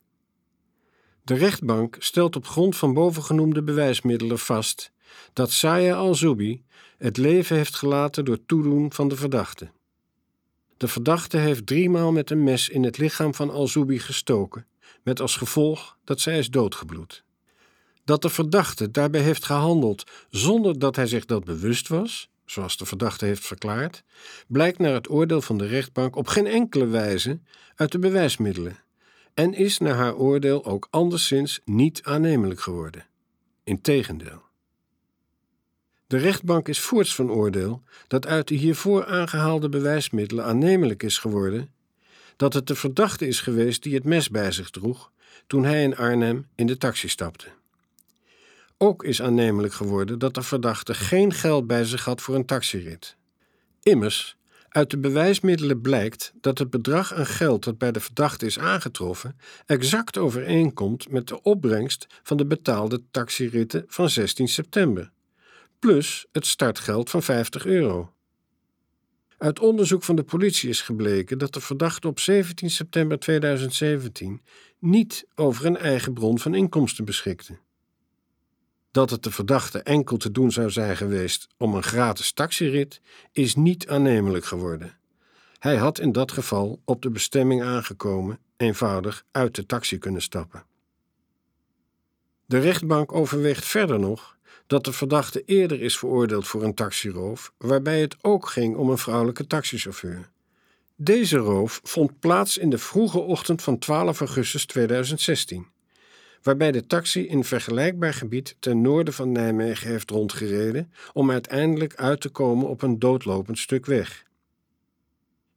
[1.24, 4.92] De rechtbank stelt op grond van bovengenoemde bewijsmiddelen vast
[5.32, 6.64] dat Saya al-Zubi
[6.98, 9.70] het leven heeft gelaten door toedoen van de verdachte.
[10.76, 14.66] De verdachte heeft driemaal met een mes in het lichaam van al-Zubi gestoken,
[15.02, 17.24] met als gevolg dat zij is doodgebloed.
[18.04, 22.86] Dat de verdachte daarbij heeft gehandeld zonder dat hij zich dat bewust was, zoals de
[22.86, 24.02] verdachte heeft verklaard,
[24.46, 27.40] blijkt naar het oordeel van de rechtbank op geen enkele wijze
[27.74, 28.83] uit de bewijsmiddelen
[29.34, 33.06] en is naar haar oordeel ook anderszins niet aannemelijk geworden.
[33.64, 34.42] Integendeel.
[36.06, 41.72] De rechtbank is voorts van oordeel dat uit de hiervoor aangehaalde bewijsmiddelen aannemelijk is geworden
[42.36, 45.10] dat het de verdachte is geweest die het mes bij zich droeg
[45.46, 47.46] toen hij in Arnhem in de taxi stapte.
[48.78, 53.16] Ook is aannemelijk geworden dat de verdachte geen geld bij zich had voor een taxirit.
[53.82, 54.36] Immers,
[54.74, 59.36] uit de bewijsmiddelen blijkt dat het bedrag aan geld dat bij de verdachte is aangetroffen
[59.66, 65.10] exact overeenkomt met de opbrengst van de betaalde taxiritten van 16 september,
[65.78, 68.12] plus het startgeld van 50 euro.
[69.38, 74.42] Uit onderzoek van de politie is gebleken dat de verdachte op 17 september 2017
[74.78, 77.58] niet over een eigen bron van inkomsten beschikte.
[78.94, 83.00] Dat het de verdachte enkel te doen zou zijn geweest om een gratis taxirit,
[83.32, 84.98] is niet aannemelijk geworden.
[85.58, 90.64] Hij had in dat geval op de bestemming aangekomen eenvoudig uit de taxi kunnen stappen.
[92.46, 94.36] De rechtbank overweegt verder nog
[94.66, 98.98] dat de verdachte eerder is veroordeeld voor een taxiroof, waarbij het ook ging om een
[98.98, 100.30] vrouwelijke taxichauffeur.
[100.96, 105.72] Deze roof vond plaats in de vroege ochtend van 12 augustus 2016,
[106.44, 112.20] waarbij de taxi in vergelijkbaar gebied ten noorden van Nijmegen heeft rondgereden om uiteindelijk uit
[112.20, 114.24] te komen op een doodlopend stuk weg.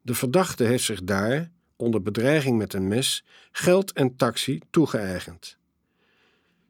[0.02, 5.58] De verdachte heeft zich daar, onder bedreiging met een mes, geld en taxi toegeëigend.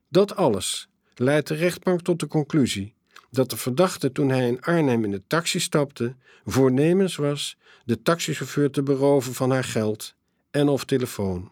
[0.10, 2.96] Dat alles leidt de rechtbank tot de conclusie
[3.30, 6.16] dat de verdachte toen hij in Arnhem in de taxi stapte,
[6.46, 10.16] voornemens was de taxichauffeur te beroven van haar geld
[10.52, 11.52] en of telefoon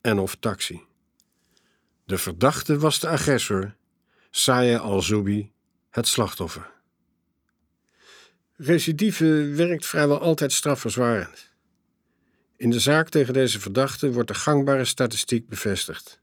[0.00, 0.87] en of taxi.
[2.08, 3.74] De verdachte was de agressor,
[4.30, 5.52] Saya al-Zubi,
[5.90, 6.70] het slachtoffer.
[8.56, 11.52] Recidive werkt vrijwel altijd strafverzwarend.
[12.56, 16.20] In de zaak tegen deze verdachte wordt de gangbare statistiek bevestigd.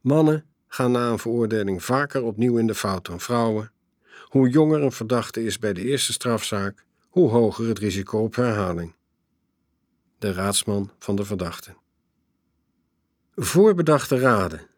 [0.00, 3.72] Mannen gaan na een veroordeling vaker opnieuw in de fout dan vrouwen.
[4.22, 8.94] Hoe jonger een verdachte is bij de eerste strafzaak, hoe hoger het risico op herhaling.
[10.18, 11.74] De raadsman van de verdachte.
[13.34, 14.74] Voorbedachte raden.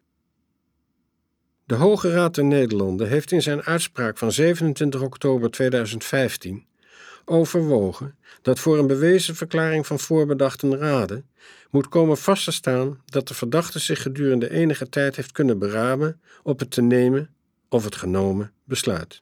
[1.69, 6.65] De Hoge Raad der Nederlanden heeft in zijn uitspraak van 27 oktober 2015
[7.25, 11.25] overwogen dat voor een bewezen verklaring van voorbedachten raden
[11.69, 16.21] moet komen vast te staan dat de verdachte zich gedurende enige tijd heeft kunnen beramen
[16.43, 17.29] op het te nemen
[17.67, 19.21] of het genomen besluit.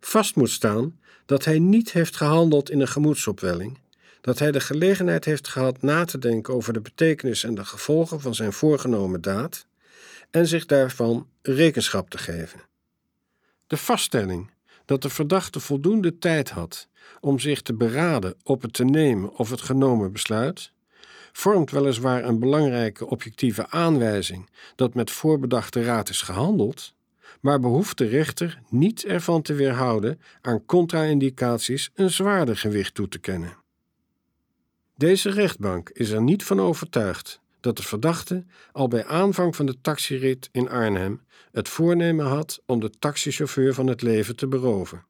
[0.00, 3.78] Vast moet staan dat hij niet heeft gehandeld in een gemoedsopwelling,
[4.20, 8.20] dat hij de gelegenheid heeft gehad na te denken over de betekenis en de gevolgen
[8.20, 9.68] van zijn voorgenomen daad
[10.30, 12.60] en zich daarvan rekenschap te geven.
[13.66, 14.50] De vaststelling
[14.84, 16.88] dat de verdachte voldoende tijd had
[17.20, 20.72] om zich te beraden op het te nemen of het genomen besluit,
[21.32, 26.94] vormt weliswaar een belangrijke objectieve aanwijzing dat met voorbedachte raad is gehandeld,
[27.40, 33.18] maar behoeft de rechter niet ervan te weerhouden aan contra-indicaties een zwaarder gewicht toe te
[33.18, 33.56] kennen.
[34.96, 39.80] Deze rechtbank is er niet van overtuigd dat de verdachte al bij aanvang van de
[39.80, 41.20] taxirit in Arnhem
[41.52, 45.04] het voornemen had om de taxichauffeur van het leven te beroven.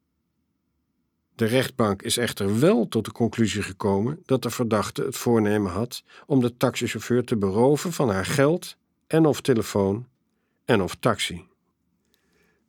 [1.35, 6.03] De rechtbank is echter wel tot de conclusie gekomen dat de verdachte het voornemen had
[6.27, 8.77] om de taxichauffeur te beroven van haar geld
[9.07, 10.07] en of telefoon
[10.65, 11.49] en of taxi.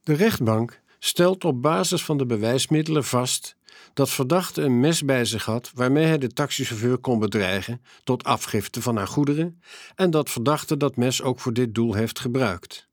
[0.03, 3.55] De rechtbank stelt op basis van de bewijsmiddelen vast
[3.93, 8.81] dat verdachte een mes bij zich had waarmee hij de taxichauffeur kon bedreigen tot afgifte
[8.81, 9.61] van haar goederen
[9.95, 12.89] en dat verdachte dat mes ook voor dit doel heeft gebruikt.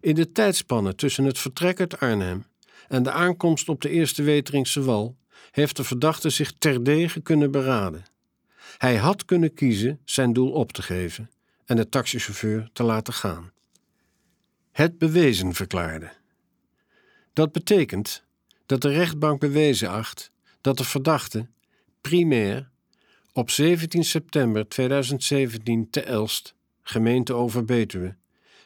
[0.00, 2.46] In de tijdspanne tussen het vertrek uit Arnhem
[2.88, 5.16] en de aankomst op de Eerste Weteringse Wal
[5.50, 8.04] heeft de verdachte zich terdege kunnen beraden.
[8.78, 11.30] Hij had kunnen kiezen zijn doel op te geven
[11.64, 13.52] en de taxichauffeur te laten gaan.
[14.72, 16.10] Het bewezen verklaarde.
[17.32, 18.25] Dat betekent
[18.66, 21.46] dat de rechtbank bewezen acht dat de verdachte,
[22.00, 22.70] primair,
[23.32, 28.16] op 17 september 2017 te Elst, gemeente Overbetuwe,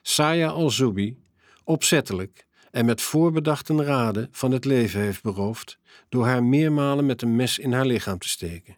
[0.02, 1.18] Saya al-Zubi,
[1.64, 5.78] opzettelijk en met voorbedachten raden van het leven heeft beroofd
[6.08, 8.76] door haar meermalen met een mes in haar lichaam te steken.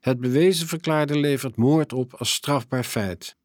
[0.00, 3.36] Het bewezen verklaarde levert moord op als strafbaar feit.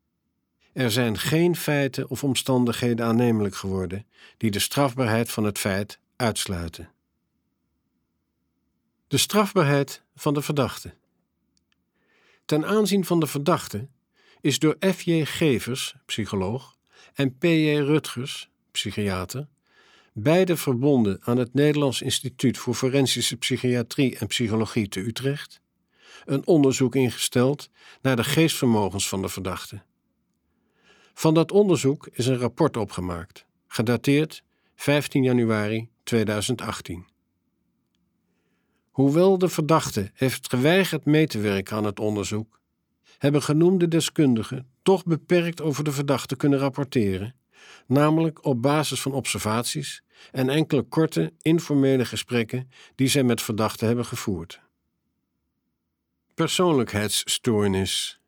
[0.74, 4.06] Er zijn geen feiten of omstandigheden aannemelijk geworden
[4.38, 6.92] die de strafbaarheid van het feit uitsluiten.
[9.08, 10.94] De strafbaarheid van de verdachte.
[12.46, 13.88] Ten aanzien van de verdachte
[14.42, 15.24] is door F.J.
[15.26, 16.78] Gevers, psycholoog,
[17.14, 17.78] en P.J.
[17.78, 19.48] Rutgers, psychiater,
[20.14, 25.62] beide verbonden aan het Nederlands Instituut voor Forensische Psychiatrie en Psychologie te Utrecht,
[26.26, 27.70] een onderzoek ingesteld
[28.02, 29.82] naar de geestvermogens van de verdachte.
[31.14, 34.44] Van dat onderzoek is een rapport opgemaakt, gedateerd
[34.84, 37.06] 15 januari 2018.
[38.90, 42.60] Hoewel de verdachte heeft geweigerd mee te werken aan het onderzoek,
[43.18, 47.36] hebben genoemde deskundigen toch beperkt over de verdachte kunnen rapporteren,
[47.88, 54.06] namelijk op basis van observaties en enkele korte, informele gesprekken die zij met verdachten hebben
[54.06, 54.60] gevoerd.
[56.34, 58.20] Persoonlijkheidsstoornis.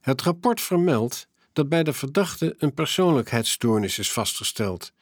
[0.00, 4.92] Het rapport vermeldt dat bij de verdachte een persoonlijkheidsstoornis is vastgesteld,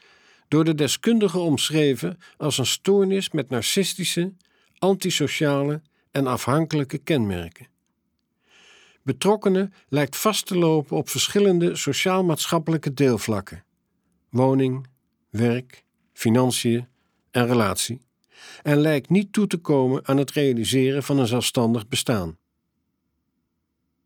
[0.53, 4.33] door de deskundige omschreven als een stoornis met narcistische,
[4.79, 7.69] antisociale en afhankelijke kenmerken.
[9.03, 13.65] Betrokkenen lijkt vast te lopen op verschillende sociaal-maatschappelijke deelvlakken:
[14.29, 14.87] woning,
[15.31, 16.87] werk, financiën
[17.31, 18.01] en relatie,
[18.63, 22.39] en lijkt niet toe te komen aan het realiseren van een zelfstandig bestaan.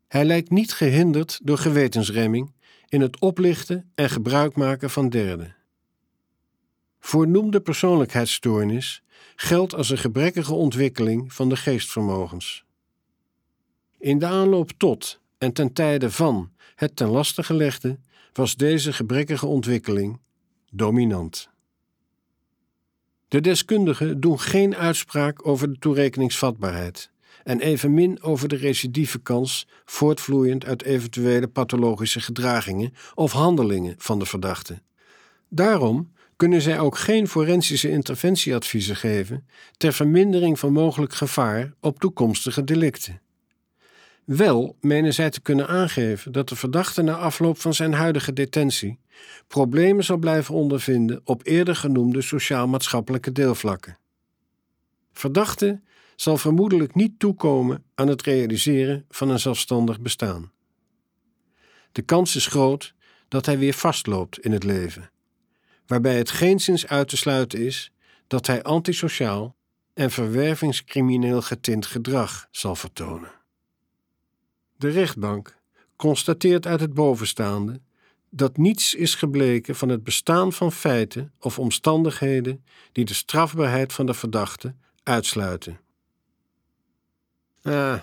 [0.07, 2.53] Hij lijkt niet gehinderd door gewetensremming
[2.89, 5.56] in het oplichten en gebruikmaken van derden.
[6.99, 9.03] Voor noemde persoonlijkheidsstoornis
[9.35, 12.63] geldt als een gebrekkige ontwikkeling van de geestvermogens.
[13.99, 17.99] In de aanloop tot en ten tijde van het ten laste gelegde
[18.33, 20.19] was deze gebrekkige ontwikkeling
[20.71, 21.49] dominant.
[23.27, 27.11] De deskundigen doen geen uitspraak over de toerekeningsvatbaarheid
[27.43, 34.81] en evenmin over de recidivekans voortvloeiend uit eventuele pathologische gedragingen of handelingen van de verdachte.
[35.49, 42.63] Daarom kunnen zij ook geen forensische interventieadviezen geven ter vermindering van mogelijk gevaar op toekomstige
[42.63, 43.21] delicten.
[44.23, 48.99] Wel menen zij te kunnen aangeven dat de verdachte na afloop van zijn huidige detentie
[49.47, 53.97] problemen zal blijven ondervinden op eerder genoemde sociaal-maatschappelijke deelvlakken.
[55.13, 55.81] Verdachte
[56.15, 60.51] zal vermoedelijk niet toekomen aan het realiseren van een zelfstandig bestaan.
[61.91, 62.93] De kans is groot
[63.27, 65.09] dat hij weer vastloopt in het leven,
[65.87, 67.91] waarbij het geenszins uit te sluiten is
[68.27, 69.55] dat hij antisociaal
[69.93, 73.31] en verwervingscrimineel getint gedrag zal vertonen.
[74.75, 75.57] De rechtbank
[75.95, 77.81] constateert uit het bovenstaande
[78.29, 84.05] dat niets is gebleken van het bestaan van feiten of omstandigheden die de strafbaarheid van
[84.05, 85.79] de verdachte uitsluiten.
[87.61, 87.99] Ah,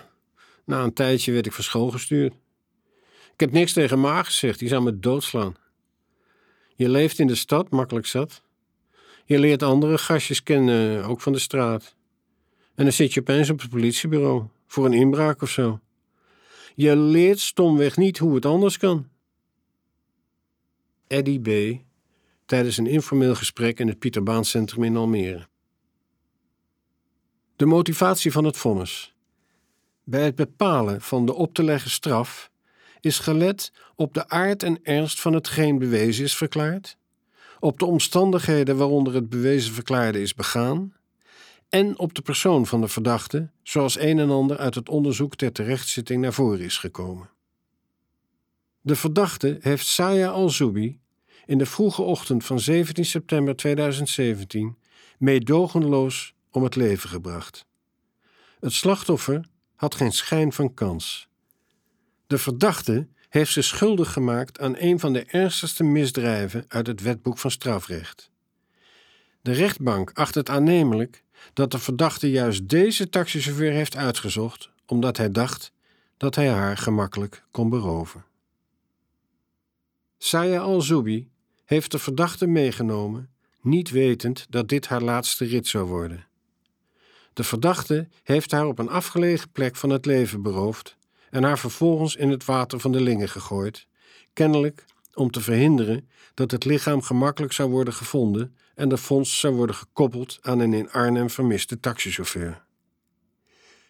[0.65, 2.33] na een tijdje werd ik van school gestuurd.
[3.33, 5.55] Ik heb niks tegen ma gezegd, die zou me doodslaan.
[6.75, 8.41] Je leeft in de stad, makkelijk zat.
[9.25, 11.95] Je leert andere gastjes kennen, ook van de straat.
[12.75, 15.79] En dan zit je opeens op het politiebureau, voor een inbraak of zo.
[16.75, 19.07] Je leert stomweg niet hoe het anders kan.
[21.07, 21.79] Eddie B.
[22.45, 25.47] tijdens een informeel gesprek in het Pieterbaancentrum in Almere.
[27.55, 29.15] De motivatie van het vonnis.
[30.03, 32.51] Bij het bepalen van de op te leggen straf
[33.05, 36.97] is gelet op de aard en ernst van hetgeen bewezen is verklaard,
[37.59, 40.93] op de omstandigheden waaronder het bewezen verklaarde is begaan
[41.69, 45.51] en op de persoon van de verdachte, zoals een en ander uit het onderzoek ter
[45.51, 47.29] terechtzitting naar voren is gekomen.
[48.81, 50.99] De verdachte heeft Saya al-Zubi
[51.45, 54.77] in de vroege ochtend van 17 september 2017
[55.17, 57.65] meedogenloos om het leven gebracht.
[58.59, 59.45] Het slachtoffer
[59.75, 61.27] had geen schijn van kans.
[62.27, 67.37] De verdachte heeft zich schuldig gemaakt aan een van de ernstigste misdrijven uit het wetboek
[67.37, 68.29] van strafrecht.
[69.41, 71.23] De rechtbank acht het aannemelijk
[71.53, 75.71] dat de verdachte juist deze taxichauffeur heeft uitgezocht omdat hij dacht
[76.17, 78.25] dat hij haar gemakkelijk kon beroven.
[80.17, 81.29] Saya al-Zubi
[81.65, 83.29] heeft de verdachte meegenomen,
[83.61, 86.27] niet wetend dat dit haar laatste rit zou worden.
[87.33, 90.97] De verdachte heeft haar op een afgelegen plek van het leven beroofd
[91.35, 93.87] en haar vervolgens in het water van de Lingen gegooid,
[94.33, 99.55] kennelijk om te verhinderen dat het lichaam gemakkelijk zou worden gevonden en de vondst zou
[99.55, 102.65] worden gekoppeld aan een in Arnhem vermiste taxichauffeur.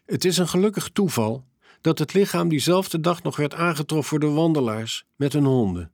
[0.05, 1.45] Het is een gelukkig toeval
[1.81, 5.91] dat het lichaam diezelfde dag nog werd aangetroffen door wandelaars met hun honden.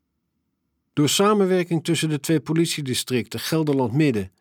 [0.93, 4.32] Door samenwerking tussen de twee politiedistricten Gelderland Midden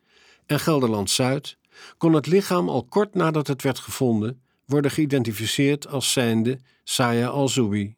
[0.47, 1.59] en Gelderland Zuid
[1.99, 7.97] kon het lichaam al kort nadat het werd gevonden worden geïdentificeerd als zijnde Saya Al-Zoubi,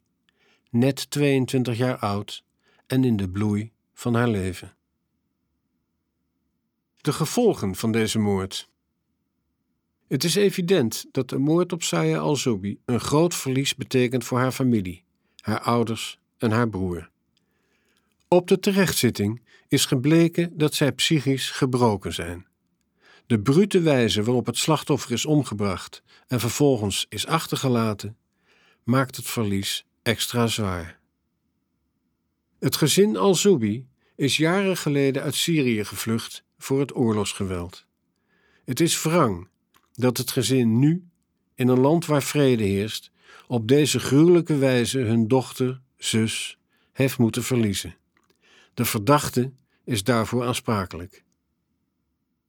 [0.70, 2.44] net 22 jaar oud
[2.86, 4.74] en in de bloei van haar leven.
[7.00, 8.70] De gevolgen van deze moord.
[10.08, 14.52] Het is evident dat de moord op Saya Al-Zoubi een groot verlies betekent voor haar
[14.52, 15.04] familie,
[15.40, 17.10] haar ouders en haar broer.
[18.28, 22.46] Op de terechtzitting is gebleken dat zij psychisch gebroken zijn.
[23.32, 28.16] De brute wijze waarop het slachtoffer is omgebracht en vervolgens is achtergelaten,
[28.82, 30.98] maakt het verlies extra zwaar.
[32.58, 37.86] Het gezin Al-Zubi is jaren geleden uit Syrië gevlucht voor het oorlogsgeweld.
[38.64, 39.48] Het is wrang
[39.92, 41.08] dat het gezin nu,
[41.54, 43.10] in een land waar vrede heerst,
[43.46, 46.58] op deze gruwelijke wijze hun dochter, zus,
[46.92, 47.96] heeft moeten verliezen.
[48.74, 49.52] De verdachte
[49.84, 51.24] is daarvoor aansprakelijk.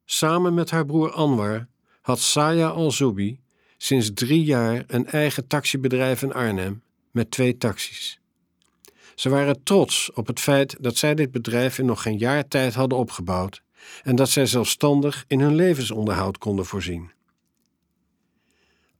[0.05, 1.67] Samen met haar broer Anwar
[2.01, 3.39] had Saya Al-Zubi
[3.77, 8.19] sinds drie jaar een eigen taxibedrijf in Arnhem met twee taxis.
[9.15, 12.73] Ze waren trots op het feit dat zij dit bedrijf in nog geen jaar tijd
[12.73, 13.61] hadden opgebouwd
[14.03, 17.11] en dat zij zelfstandig in hun levensonderhoud konden voorzien.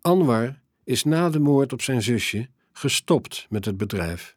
[0.02, 4.36] Anwar is na de moord op zijn zusje gestopt met het bedrijf.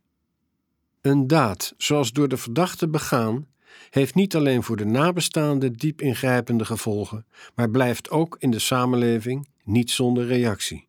[1.00, 3.46] Een daad zoals door de verdachte begaan,
[3.90, 9.48] heeft niet alleen voor de nabestaanden diep ingrijpende gevolgen, maar blijft ook in de samenleving
[9.64, 10.88] niet zonder reactie.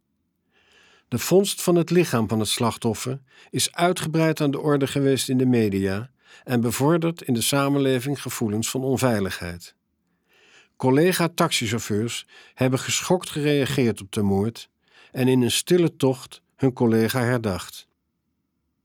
[1.08, 3.20] De vondst van het lichaam van het slachtoffer
[3.50, 6.10] is uitgebreid aan de orde geweest in de media
[6.44, 9.76] en bevordert in de samenleving gevoelens van onveiligheid.
[10.76, 14.70] Collega-taxichauffeurs hebben geschokt gereageerd op de moord
[15.12, 17.88] en in een stille tocht hun collega herdacht.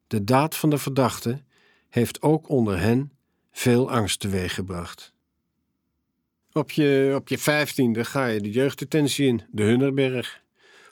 [0.06, 1.42] De daad van de verdachte
[1.88, 3.12] heeft ook onder hen
[3.52, 5.12] veel angst teweeggebracht.
[6.52, 10.42] Op je, op je vijftiende ga je de jeugddetentie in, de Hunnerberg,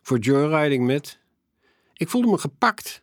[0.02, 1.18] voor joyriding met.
[1.94, 3.02] Ik voelde me gepakt.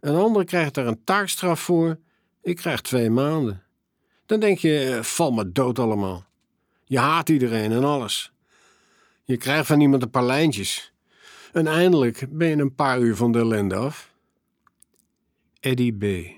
[0.00, 1.98] Een ander krijgt daar een taakstraf voor,
[2.42, 3.62] ik krijg twee maanden.
[4.26, 6.26] Dan denk je, eh, val me dood allemaal.
[6.84, 8.32] Je haat iedereen en alles.
[9.24, 10.92] Je krijgt van iemand een paar lijntjes.
[11.52, 14.14] En eindelijk ben je een paar uur van de ellende af.
[15.60, 16.37] Eddie B.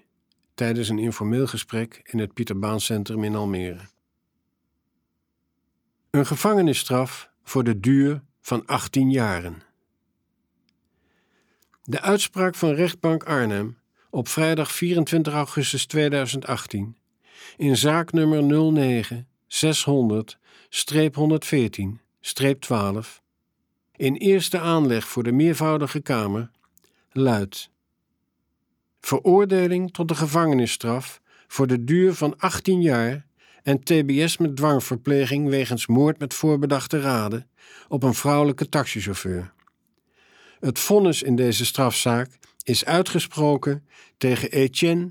[0.61, 3.81] Tijdens een informeel gesprek in het Pieterbaancentrum in Almere.
[6.11, 9.63] Een gevangenisstraf voor de duur van 18 jaren.
[11.83, 13.79] De uitspraak van rechtbank Arnhem
[14.11, 16.97] op vrijdag 24 augustus 2018
[17.57, 18.43] in zaak nummer
[18.73, 20.39] 09 600
[21.15, 22.01] 114
[22.59, 23.23] 12
[23.97, 26.51] in eerste aanleg voor de meervoudige Kamer
[27.13, 27.70] luidt:
[29.01, 33.27] Veroordeling tot de gevangenisstraf voor de duur van 18 jaar
[33.63, 37.49] en TBS met dwangverpleging wegens moord met voorbedachte raden
[37.89, 39.53] op een vrouwelijke taxichauffeur.
[40.61, 43.87] Het vonnis in deze strafzaak is uitgesproken
[44.17, 45.11] tegen Etienne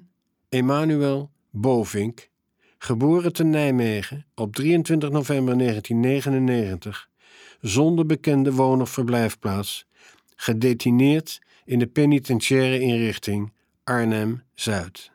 [0.49, 2.29] Emmanuel Bovink,
[2.77, 7.09] geboren te Nijmegen op 23 november 1999,
[7.61, 9.85] zonder bekende woon- of verblijfplaats,
[10.35, 13.51] gedetineerd in de penitentiaire inrichting
[13.89, 15.11] Arnhem-Zuid.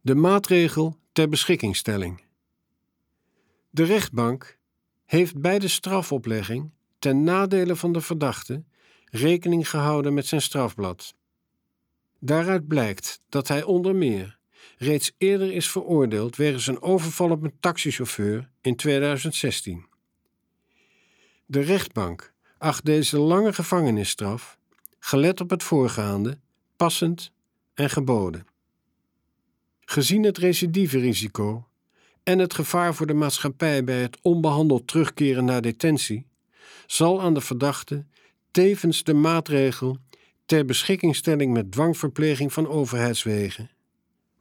[0.00, 2.22] De maatregel ter beschikkingstelling.
[3.70, 4.58] De rechtbank
[5.04, 8.64] heeft bij de strafoplegging ten nadele van de verdachte
[9.04, 11.14] rekening gehouden met zijn strafblad.
[12.18, 14.38] Daaruit blijkt dat hij onder meer
[14.78, 19.86] reeds eerder is veroordeeld wegens een overval op een taxichauffeur in 2016.
[21.46, 24.58] De rechtbank acht deze lange gevangenisstraf,
[24.98, 26.38] gelet op het voorgaande,
[26.78, 27.32] passend
[27.74, 28.46] en geboden.
[29.80, 31.68] Gezien het recidiverisico
[32.22, 36.26] en het gevaar voor de maatschappij bij het onbehandeld terugkeren naar detentie,
[36.86, 38.04] zal aan de verdachte
[38.50, 39.98] tevens de maatregel
[40.46, 43.70] ter beschikkingstelling met dwangverpleging van overheidswegen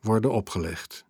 [0.02, 1.07] worden opgelegd.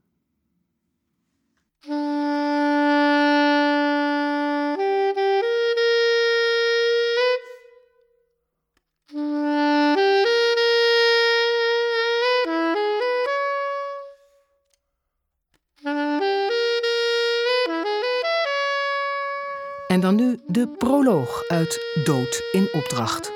[19.87, 23.31] En dan nu de proloog uit Dood in opdracht.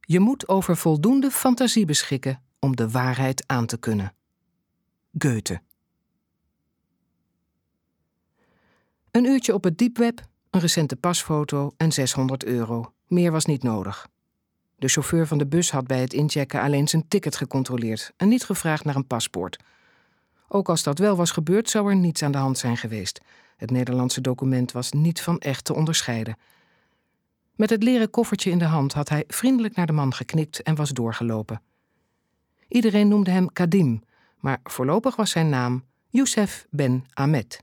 [0.00, 4.14] Je moet over voldoende fantasie beschikken om de waarheid aan te kunnen.
[5.18, 5.60] Goethe.
[9.10, 10.20] Een uurtje op het diepweb,
[10.50, 12.92] een recente pasfoto en 600 euro.
[13.06, 14.08] Meer was niet nodig.
[14.76, 18.44] De chauffeur van de bus had bij het inchecken alleen zijn ticket gecontroleerd en niet
[18.44, 19.58] gevraagd naar een paspoort.
[20.54, 23.20] Ook als dat wel was gebeurd, zou er niets aan de hand zijn geweest.
[23.56, 26.36] Het Nederlandse document was niet van echt te onderscheiden.
[27.54, 30.74] Met het leren koffertje in de hand had hij vriendelijk naar de man geknikt en
[30.74, 31.62] was doorgelopen.
[32.68, 34.02] Iedereen noemde hem Kadim,
[34.38, 37.62] maar voorlopig was zijn naam Youssef Ben Ahmed.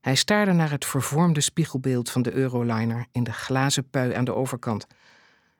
[0.00, 4.34] Hij staarde naar het vervormde spiegelbeeld van de Euroliner in de glazen pui aan de
[4.34, 4.86] overkant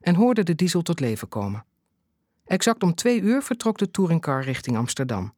[0.01, 1.65] en hoorde de diesel tot leven komen.
[2.51, 5.35] Exact om twee uur vertrok de touringcar richting Amsterdam.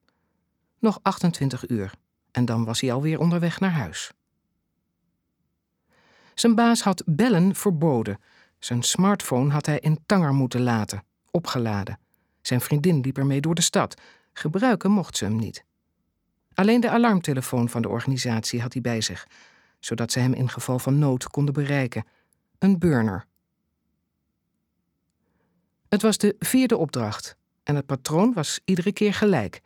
[0.78, 1.94] Nog 28 uur
[2.30, 4.12] en dan was hij alweer onderweg naar huis.
[6.34, 8.18] Zijn baas had bellen verboden.
[8.58, 11.98] Zijn smartphone had hij in Tanger moeten laten, opgeladen.
[12.40, 14.00] Zijn vriendin liep ermee door de stad.
[14.32, 15.64] Gebruiken mocht ze hem niet.
[16.54, 19.26] Alleen de alarmtelefoon van de organisatie had hij bij zich,
[19.80, 22.04] zodat ze hem in geval van nood konden bereiken.
[22.58, 23.26] Een burner.
[25.92, 29.60] Het was de vierde opdracht en het patroon was iedere keer gelijk.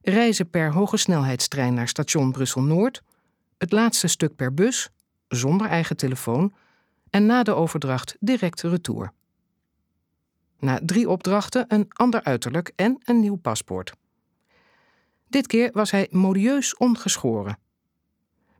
[0.00, 3.02] Reizen per hoge snelheidstrein naar station Brussel-Noord,
[3.58, 4.88] het laatste stuk per bus,
[5.28, 6.54] zonder eigen telefoon,
[7.10, 9.12] en na de overdracht direct retour.
[10.58, 13.92] Na drie opdrachten een ander uiterlijk en een nieuw paspoort.
[15.28, 17.58] Dit keer was hij modieus ongeschoren.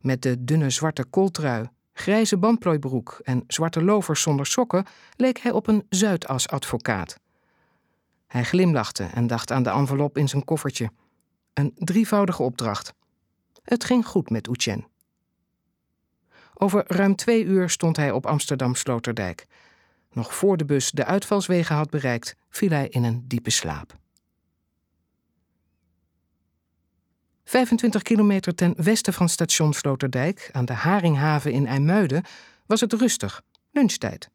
[0.01, 1.69] Met de dunne zwarte kooltrui,
[1.99, 4.87] grijze bandplooibroek en zwarte lovers zonder sokken
[5.17, 7.21] leek hij op een Zuidas-advocaat.
[8.27, 10.91] Hij glimlachte en dacht aan de envelop in zijn koffertje.
[11.55, 12.95] Een drievoudige opdracht.
[13.63, 14.87] Het ging goed met Oetjen.
[16.55, 19.47] Over ruim twee uur stond hij op Amsterdam Sloterdijk.
[20.13, 23.99] Nog voor de bus de uitvalswegen had bereikt, viel hij in een diepe slaap.
[27.49, 32.25] 25 kilometer ten westen van station Sloterdijk, aan de Haringhaven in IJmuiden,
[32.67, 34.31] was het rustig, lunchtijd.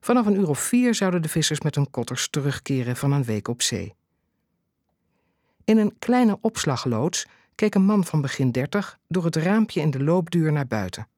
[0.00, 3.48] Vanaf een uur of vier zouden de vissers met hun kotters terugkeren van een week
[3.48, 3.94] op zee.
[5.64, 10.02] In een kleine opslagloods keek een man van begin dertig door het raampje in de
[10.04, 11.08] loopduur naar buiten.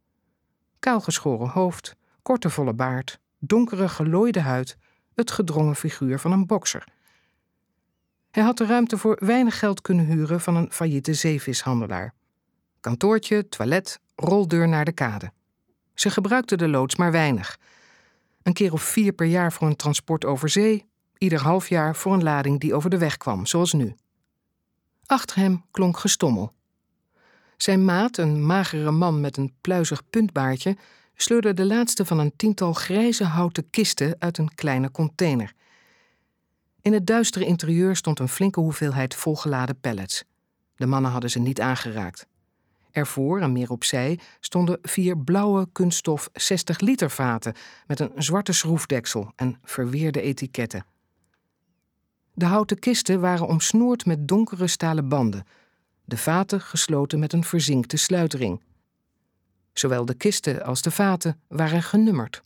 [0.78, 4.76] Kaalgeschoren hoofd, korte volle baard, donkere gelooide huid,
[5.14, 6.85] het gedrongen figuur van een bokser.
[8.35, 12.14] Hij had de ruimte voor weinig geld kunnen huren van een failliete zeevishandelaar.
[12.80, 15.32] Kantoortje, toilet, roldeur naar de kade.
[15.95, 17.59] Ze gebruikte de loods maar weinig.
[18.43, 20.87] Een keer of vier per jaar voor een transport over zee,
[21.18, 23.95] ieder half jaar voor een lading die over de weg kwam, zoals nu.
[25.07, 26.53] Achter hem klonk gestommel.
[27.57, 30.76] Zijn maat, een magere man met een pluizig puntbaardje,
[31.14, 35.55] sleurde de laatste van een tiental grijze houten kisten uit een kleine container.
[36.85, 40.24] In het duistere interieur stond een flinke hoeveelheid volgeladen pallets.
[40.76, 42.26] De mannen hadden ze niet aangeraakt.
[42.91, 47.55] Ervoor en meer opzij stonden vier blauwe kunststof 60 liter vaten
[47.87, 50.87] met een zwarte schroefdeksel en verweerde etiketten.
[52.35, 55.47] De houten kisten waren omsnoerd met donkere stalen banden,
[56.05, 58.62] de vaten gesloten met een verzinkte sluitring.
[59.72, 62.43] Zowel de kisten als de vaten waren genummerd.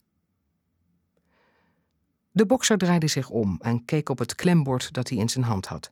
[2.39, 5.65] De bokser draaide zich om en keek op het klembord dat hij in zijn hand
[5.65, 5.91] had.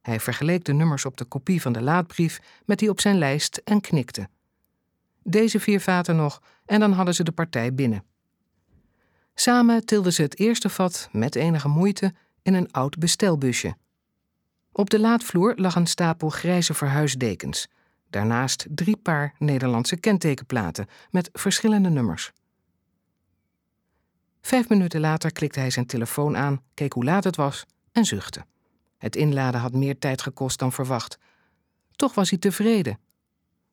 [0.00, 3.60] Hij vergeleek de nummers op de kopie van de laadbrief met die op zijn lijst
[3.64, 4.28] en knikte.
[5.22, 8.04] Deze vier vaten nog en dan hadden ze de partij binnen.
[9.34, 13.76] Samen tilden ze het eerste vat met enige moeite in een oud bestelbusje.
[14.72, 17.68] Op de laadvloer lag een stapel grijze verhuisdekens.
[18.10, 22.32] Daarnaast drie paar Nederlandse kentekenplaten met verschillende nummers.
[24.40, 28.44] Vijf minuten later klikte hij zijn telefoon aan, keek hoe laat het was en zuchtte.
[28.98, 31.18] Het inladen had meer tijd gekost dan verwacht.
[31.96, 32.98] Toch was hij tevreden.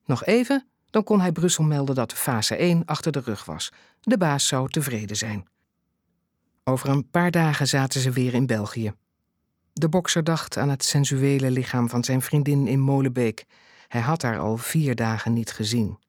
[0.05, 3.71] Nog even, dan kon hij Brussel melden dat fase 1 achter de rug was.
[4.01, 5.47] De baas zou tevreden zijn.
[6.63, 8.93] Over een paar dagen zaten ze weer in België.
[9.73, 13.45] De bokser dacht aan het sensuele lichaam van zijn vriendin in Molenbeek.
[13.87, 15.99] Hij had haar al vier dagen niet gezien.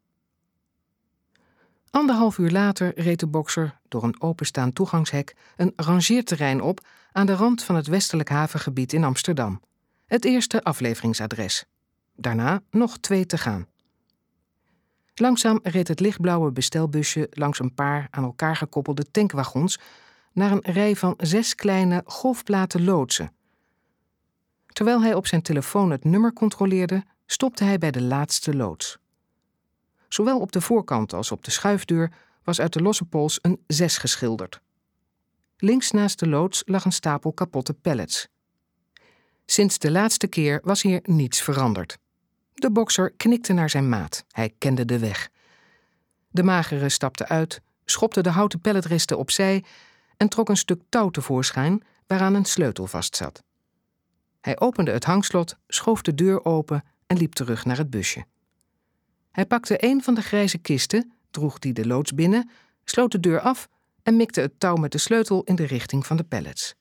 [1.91, 7.35] Anderhalf uur later reed de bokser door een openstaand toegangshek een rangeerterrein op aan de
[7.35, 9.61] rand van het westelijk havengebied in Amsterdam.
[10.07, 11.65] Het eerste afleveringsadres.
[12.17, 13.67] Daarna nog twee te gaan.
[15.15, 19.79] Langzaam reed het lichtblauwe bestelbusje langs een paar aan elkaar gekoppelde tankwagons
[20.33, 23.33] naar een rij van zes kleine golfplaten loodsen.
[24.67, 28.99] Terwijl hij op zijn telefoon het nummer controleerde, stopte hij bij de laatste loods.
[30.09, 32.13] Zowel op de voorkant als op de schuifdeur
[32.47, 34.61] was uit de losse pols een 6 geschilderd.
[35.57, 38.29] Links naast de loods lag een stapel kapotte pallets.
[39.47, 41.99] Sinds de laatste keer was hier niets veranderd.
[42.55, 44.25] De bokser knikte naar zijn maat.
[44.31, 45.31] Hij kende de weg.
[46.29, 49.65] De magere stapte uit, schopte de houten pelletresten opzij
[50.17, 53.43] en trok een stuk touw tevoorschijn waaraan een sleutel vastzat.
[54.41, 58.25] Hij opende het hangslot, schoof de deur open en liep terug naar het busje.
[59.31, 62.51] Hij pakte een van de grijze kisten, droeg die de loods binnen,
[62.85, 63.69] sloot de deur af
[64.03, 66.75] en mikte het touw met de sleutel in de richting van de pallets.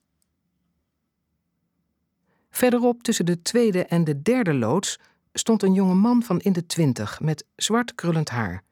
[2.50, 5.00] Verderop, tussen de tweede en de derde loods,
[5.34, 8.64] stond een jonge man van in de twintig met zwart krullend haar,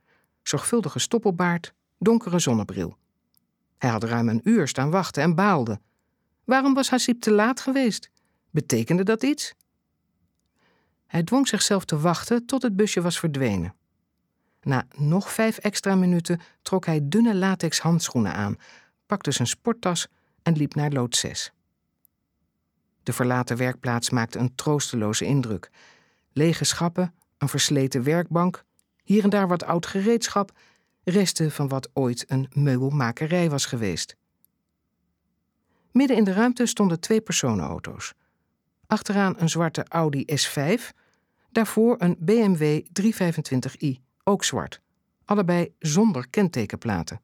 [0.44, 2.98] zorgvuldige stoppelbaard, donkere zonnebril.
[3.78, 5.80] Hij had ruim een uur staan wachten en baalde.
[6.44, 8.10] Waarom was Hasib te laat geweest?
[8.52, 9.54] Betekende dat iets?
[11.06, 13.76] Hij dwong zichzelf te wachten tot het busje was verdwenen.
[14.64, 18.56] Na nog vijf extra minuten trok hij dunne latex handschoenen aan,
[19.06, 20.08] pakte zijn sporttas
[20.44, 21.54] en liep naar lood 6.
[23.04, 25.70] De verlaten werkplaats maakte een troosteloze indruk.
[26.32, 28.64] Lege schappen, een versleten werkbank,
[29.04, 30.52] hier en daar wat oud gereedschap,
[31.04, 34.16] resten van wat ooit een meubelmakerij was geweest.
[35.92, 38.14] Midden in de ruimte stonden twee personenauto's.
[38.88, 40.82] Achteraan een zwarte Audi S5,
[41.52, 44.82] daarvoor een BMW 325i, ook zwart,
[45.26, 47.22] allebei zonder kentekenplaten.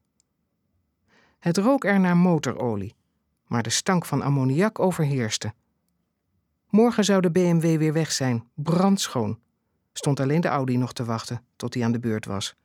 [1.39, 2.95] Het rook er naar motorolie,
[3.47, 5.54] maar de stank van ammoniak overheerste.
[6.70, 9.39] Morgen zou de BMW weer weg zijn, brandschoon.
[9.93, 12.56] Stond alleen de Audi nog te wachten tot hij aan de beurt was.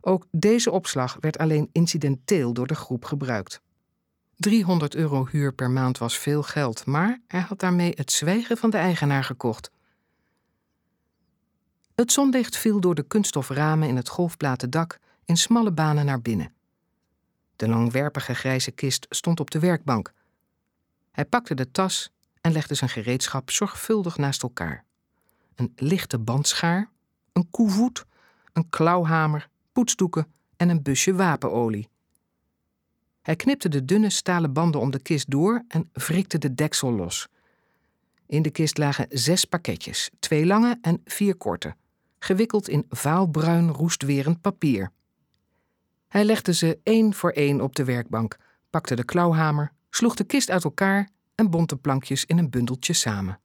[0.00, 3.60] Ook deze opslag werd alleen incidenteel door de groep gebruikt.
[4.36, 8.70] 300 euro huur per maand was veel geld, maar hij had daarmee het zwijgen van
[8.70, 9.70] de eigenaar gekocht.
[12.00, 16.52] Het zonlicht viel door de kunststoframen in het golfplaten dak in smalle banen naar binnen.
[17.56, 20.12] De langwerpige grijze kist stond op de werkbank.
[21.10, 24.84] Hij pakte de tas en legde zijn gereedschap zorgvuldig naast elkaar.
[25.54, 26.90] Een lichte bandschaar,
[27.32, 28.04] een koevoet,
[28.52, 31.88] een klauwhamer, poetsdoeken en een busje wapenolie.
[33.22, 37.28] Hij knipte de dunne stalen banden om de kist door en wrikte de deksel los.
[38.26, 41.74] In de kist lagen zes pakketjes, twee lange en vier korte,
[42.20, 44.92] gewikkeld in vaalbruin roestwerend papier.
[46.08, 48.36] Hij legde ze één voor één op de werkbank,
[48.70, 52.92] pakte de klauwhamer, sloeg de kist uit elkaar en bond de plankjes in een bundeltje
[52.92, 53.40] samen.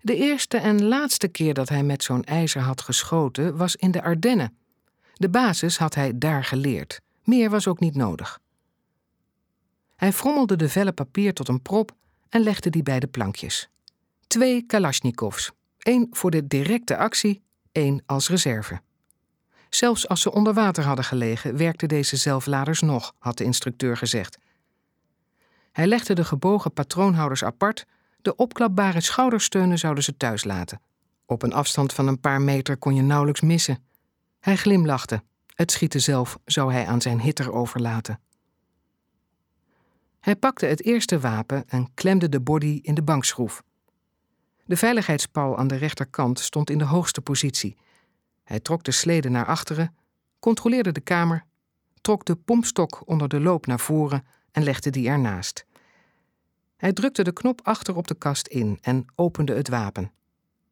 [0.00, 4.02] De eerste en laatste keer dat hij met zo'n ijzer had geschoten was in de
[4.02, 4.56] Ardennen.
[5.14, 7.00] De basis had hij daar geleerd.
[7.24, 8.40] Meer was ook niet nodig.
[9.96, 11.96] Hij frommelde de velle papier tot een prop
[12.28, 13.68] en legde die bij de plankjes.
[14.26, 15.52] Twee Kalashnikovs,
[15.82, 18.80] één voor de directe actie, één als reserve.
[19.68, 24.38] Zelfs als ze onder water hadden gelegen, werkten deze zelfladers nog, had de instructeur gezegd.
[25.72, 27.86] Hij legde de gebogen patroonhouders apart,
[28.22, 30.80] de opklapbare schoudersteunen zouden ze thuis laten.
[31.26, 33.84] Op een afstand van een paar meter kon je nauwelijks missen.
[34.40, 35.22] Hij glimlachte.
[35.54, 38.20] Het schieten zelf zou hij aan zijn hitter overlaten.
[40.20, 43.62] Hij pakte het eerste wapen en klemde de body in de bankschroef.
[44.70, 47.76] De veiligheidspaal aan de rechterkant stond in de hoogste positie.
[48.44, 49.96] Hij trok de slede naar achteren,
[50.38, 51.44] controleerde de kamer,
[52.00, 55.66] trok de pompstok onder de loop naar voren en legde die ernaast.
[56.76, 60.12] Hij drukte de knop achter op de kast in en opende het wapen.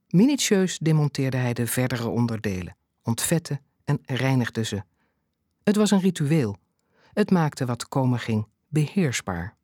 [0.09, 4.83] Minutieus demonteerde hij de verdere onderdelen, ontvette en reinigde ze.
[5.63, 6.57] Het was een ritueel.
[7.13, 9.58] Het maakte wat komen ging beheersbaar.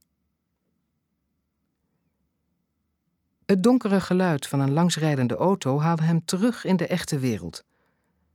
[3.46, 7.64] Het donkere geluid van een langsrijdende auto haalde hem terug in de echte wereld.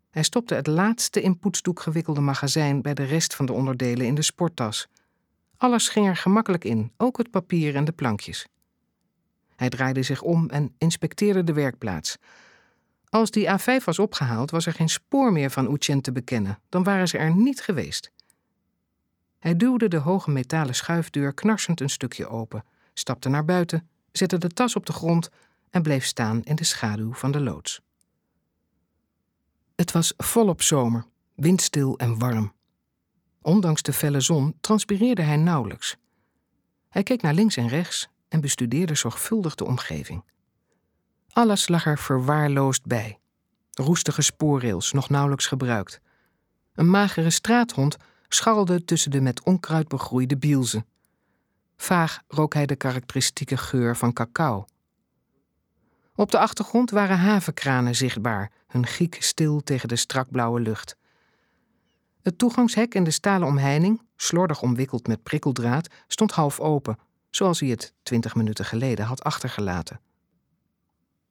[0.09, 4.15] Hij stopte het laatste in poetsdoek gewikkelde magazijn bij de rest van de onderdelen in
[4.15, 4.87] de sporttas.
[5.57, 8.47] Alles ging er gemakkelijk in, ook het papier en de plankjes.
[9.55, 12.17] Hij draaide zich om en inspecteerde de werkplaats.
[13.09, 16.83] Als die A5 was opgehaald, was er geen spoor meer van Oetjen te bekennen, dan
[16.83, 18.11] waren ze er niet geweest.
[19.39, 24.47] Hij duwde de hoge metalen schuifdeur knarsend een stukje open, stapte naar buiten, zette de
[24.47, 25.29] tas op de grond
[25.69, 27.81] en bleef staan in de schaduw van de loods.
[29.75, 31.05] Het was volop zomer,
[31.35, 32.53] windstil en warm.
[33.41, 35.97] Ondanks de felle zon transpireerde hij nauwelijks.
[36.89, 40.23] Hij keek naar links en rechts en bestudeerde zorgvuldig de omgeving.
[41.29, 43.19] Alles lag er verwaarloosd bij.
[43.71, 46.01] Roestige spoorrails, nog nauwelijks gebruikt.
[46.73, 47.97] Een magere straathond
[48.27, 50.85] scharrelde tussen de met onkruid begroeide bielzen.
[51.81, 54.65] Vaag rook hij de karakteristieke geur van cacao.
[56.15, 60.95] Op de achtergrond waren havenkranen zichtbaar, hun giek stil tegen de strakblauwe lucht.
[62.21, 66.97] Het toegangshek en de stalen omheining, slordig omwikkeld met prikkeldraad, stond half open,
[67.29, 69.99] zoals hij het twintig minuten geleden had achtergelaten.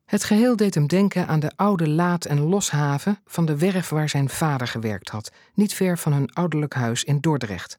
[0.05, 4.09] Het geheel deed hem denken aan de oude laad- en loshaven van de werf waar
[4.09, 7.79] zijn vader gewerkt had, niet ver van hun ouderlijk huis in Dordrecht.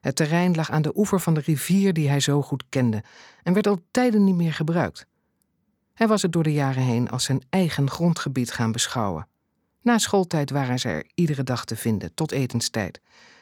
[0.00, 3.04] Het terrein lag aan de oever van de rivier die hij zo goed kende
[3.42, 5.06] en werd al tijden niet meer gebruikt.
[5.94, 9.28] Hij was het door de jaren heen als zijn eigen grondgebied gaan beschouwen.
[9.82, 13.00] Na schooltijd waren ze er iedere dag te vinden, tot etenstijd.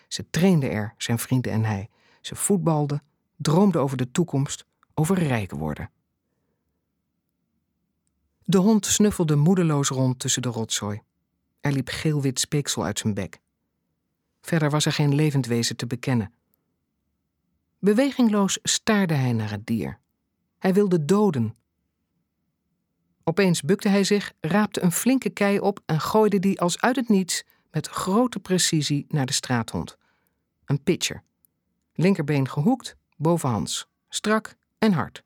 [0.08, 1.88] Ze trainden er, zijn vrienden en hij.
[2.20, 3.02] Ze voetbalden,
[3.36, 5.90] droomden over de toekomst, over rijk worden.
[8.44, 11.02] De hond snuffelde moedeloos rond tussen de rotzooi.
[11.60, 13.40] Er liep geel-wit speeksel uit zijn bek.
[14.40, 16.32] Verder was er geen levend wezen te bekennen.
[17.78, 19.98] Bewegingloos staarde hij naar het dier.
[20.58, 21.56] Hij wilde doden.
[23.24, 27.08] Opeens bukte hij zich, raapte een flinke kei op en gooide die als uit het
[27.08, 29.96] niets met grote precisie naar de straathond.
[30.64, 31.22] Een pitcher.
[31.94, 35.24] Linkerbeen gehoekt, bovenhands, strak en hard.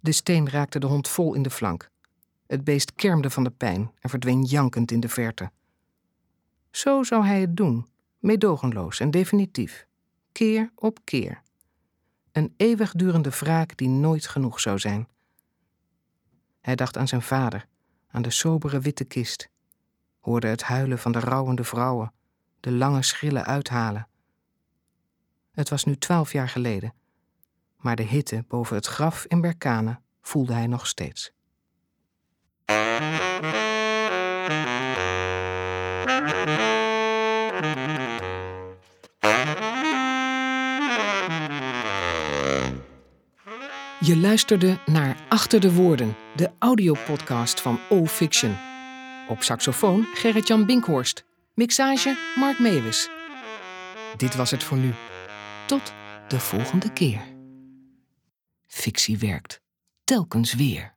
[0.00, 1.90] De steen raakte de hond vol in de flank.
[2.46, 5.50] Het beest kermde van de pijn en verdween jankend in de verte.
[6.70, 7.86] Zo zou hij het doen,
[8.18, 9.87] meedogenloos en definitief,
[10.38, 11.42] keer op keer.
[12.32, 15.08] Een eeuwigdurende wraak die nooit genoeg zou zijn.
[16.60, 17.66] Hij dacht aan zijn vader,
[18.08, 19.48] aan de sobere witte kist,
[20.20, 22.12] hoorde het huilen van de rouwende vrouwen,
[22.60, 24.08] de lange schrillen uithalen.
[25.50, 26.94] Het was nu twaalf jaar geleden,
[27.76, 31.32] maar de hitte boven het graf in Berkane voelde hij nog steeds.
[44.00, 48.56] Je luisterde naar Achter de Woorden, de audiopodcast van O-Fiction.
[49.28, 51.24] Op saxofoon Gerrit-Jan Binkhorst.
[51.54, 53.08] Mixage Mark Meewis.
[54.16, 54.92] Dit was het voor nu.
[55.66, 55.92] Tot
[56.28, 57.20] de volgende keer.
[58.66, 59.60] Fictie werkt.
[60.04, 60.96] Telkens weer.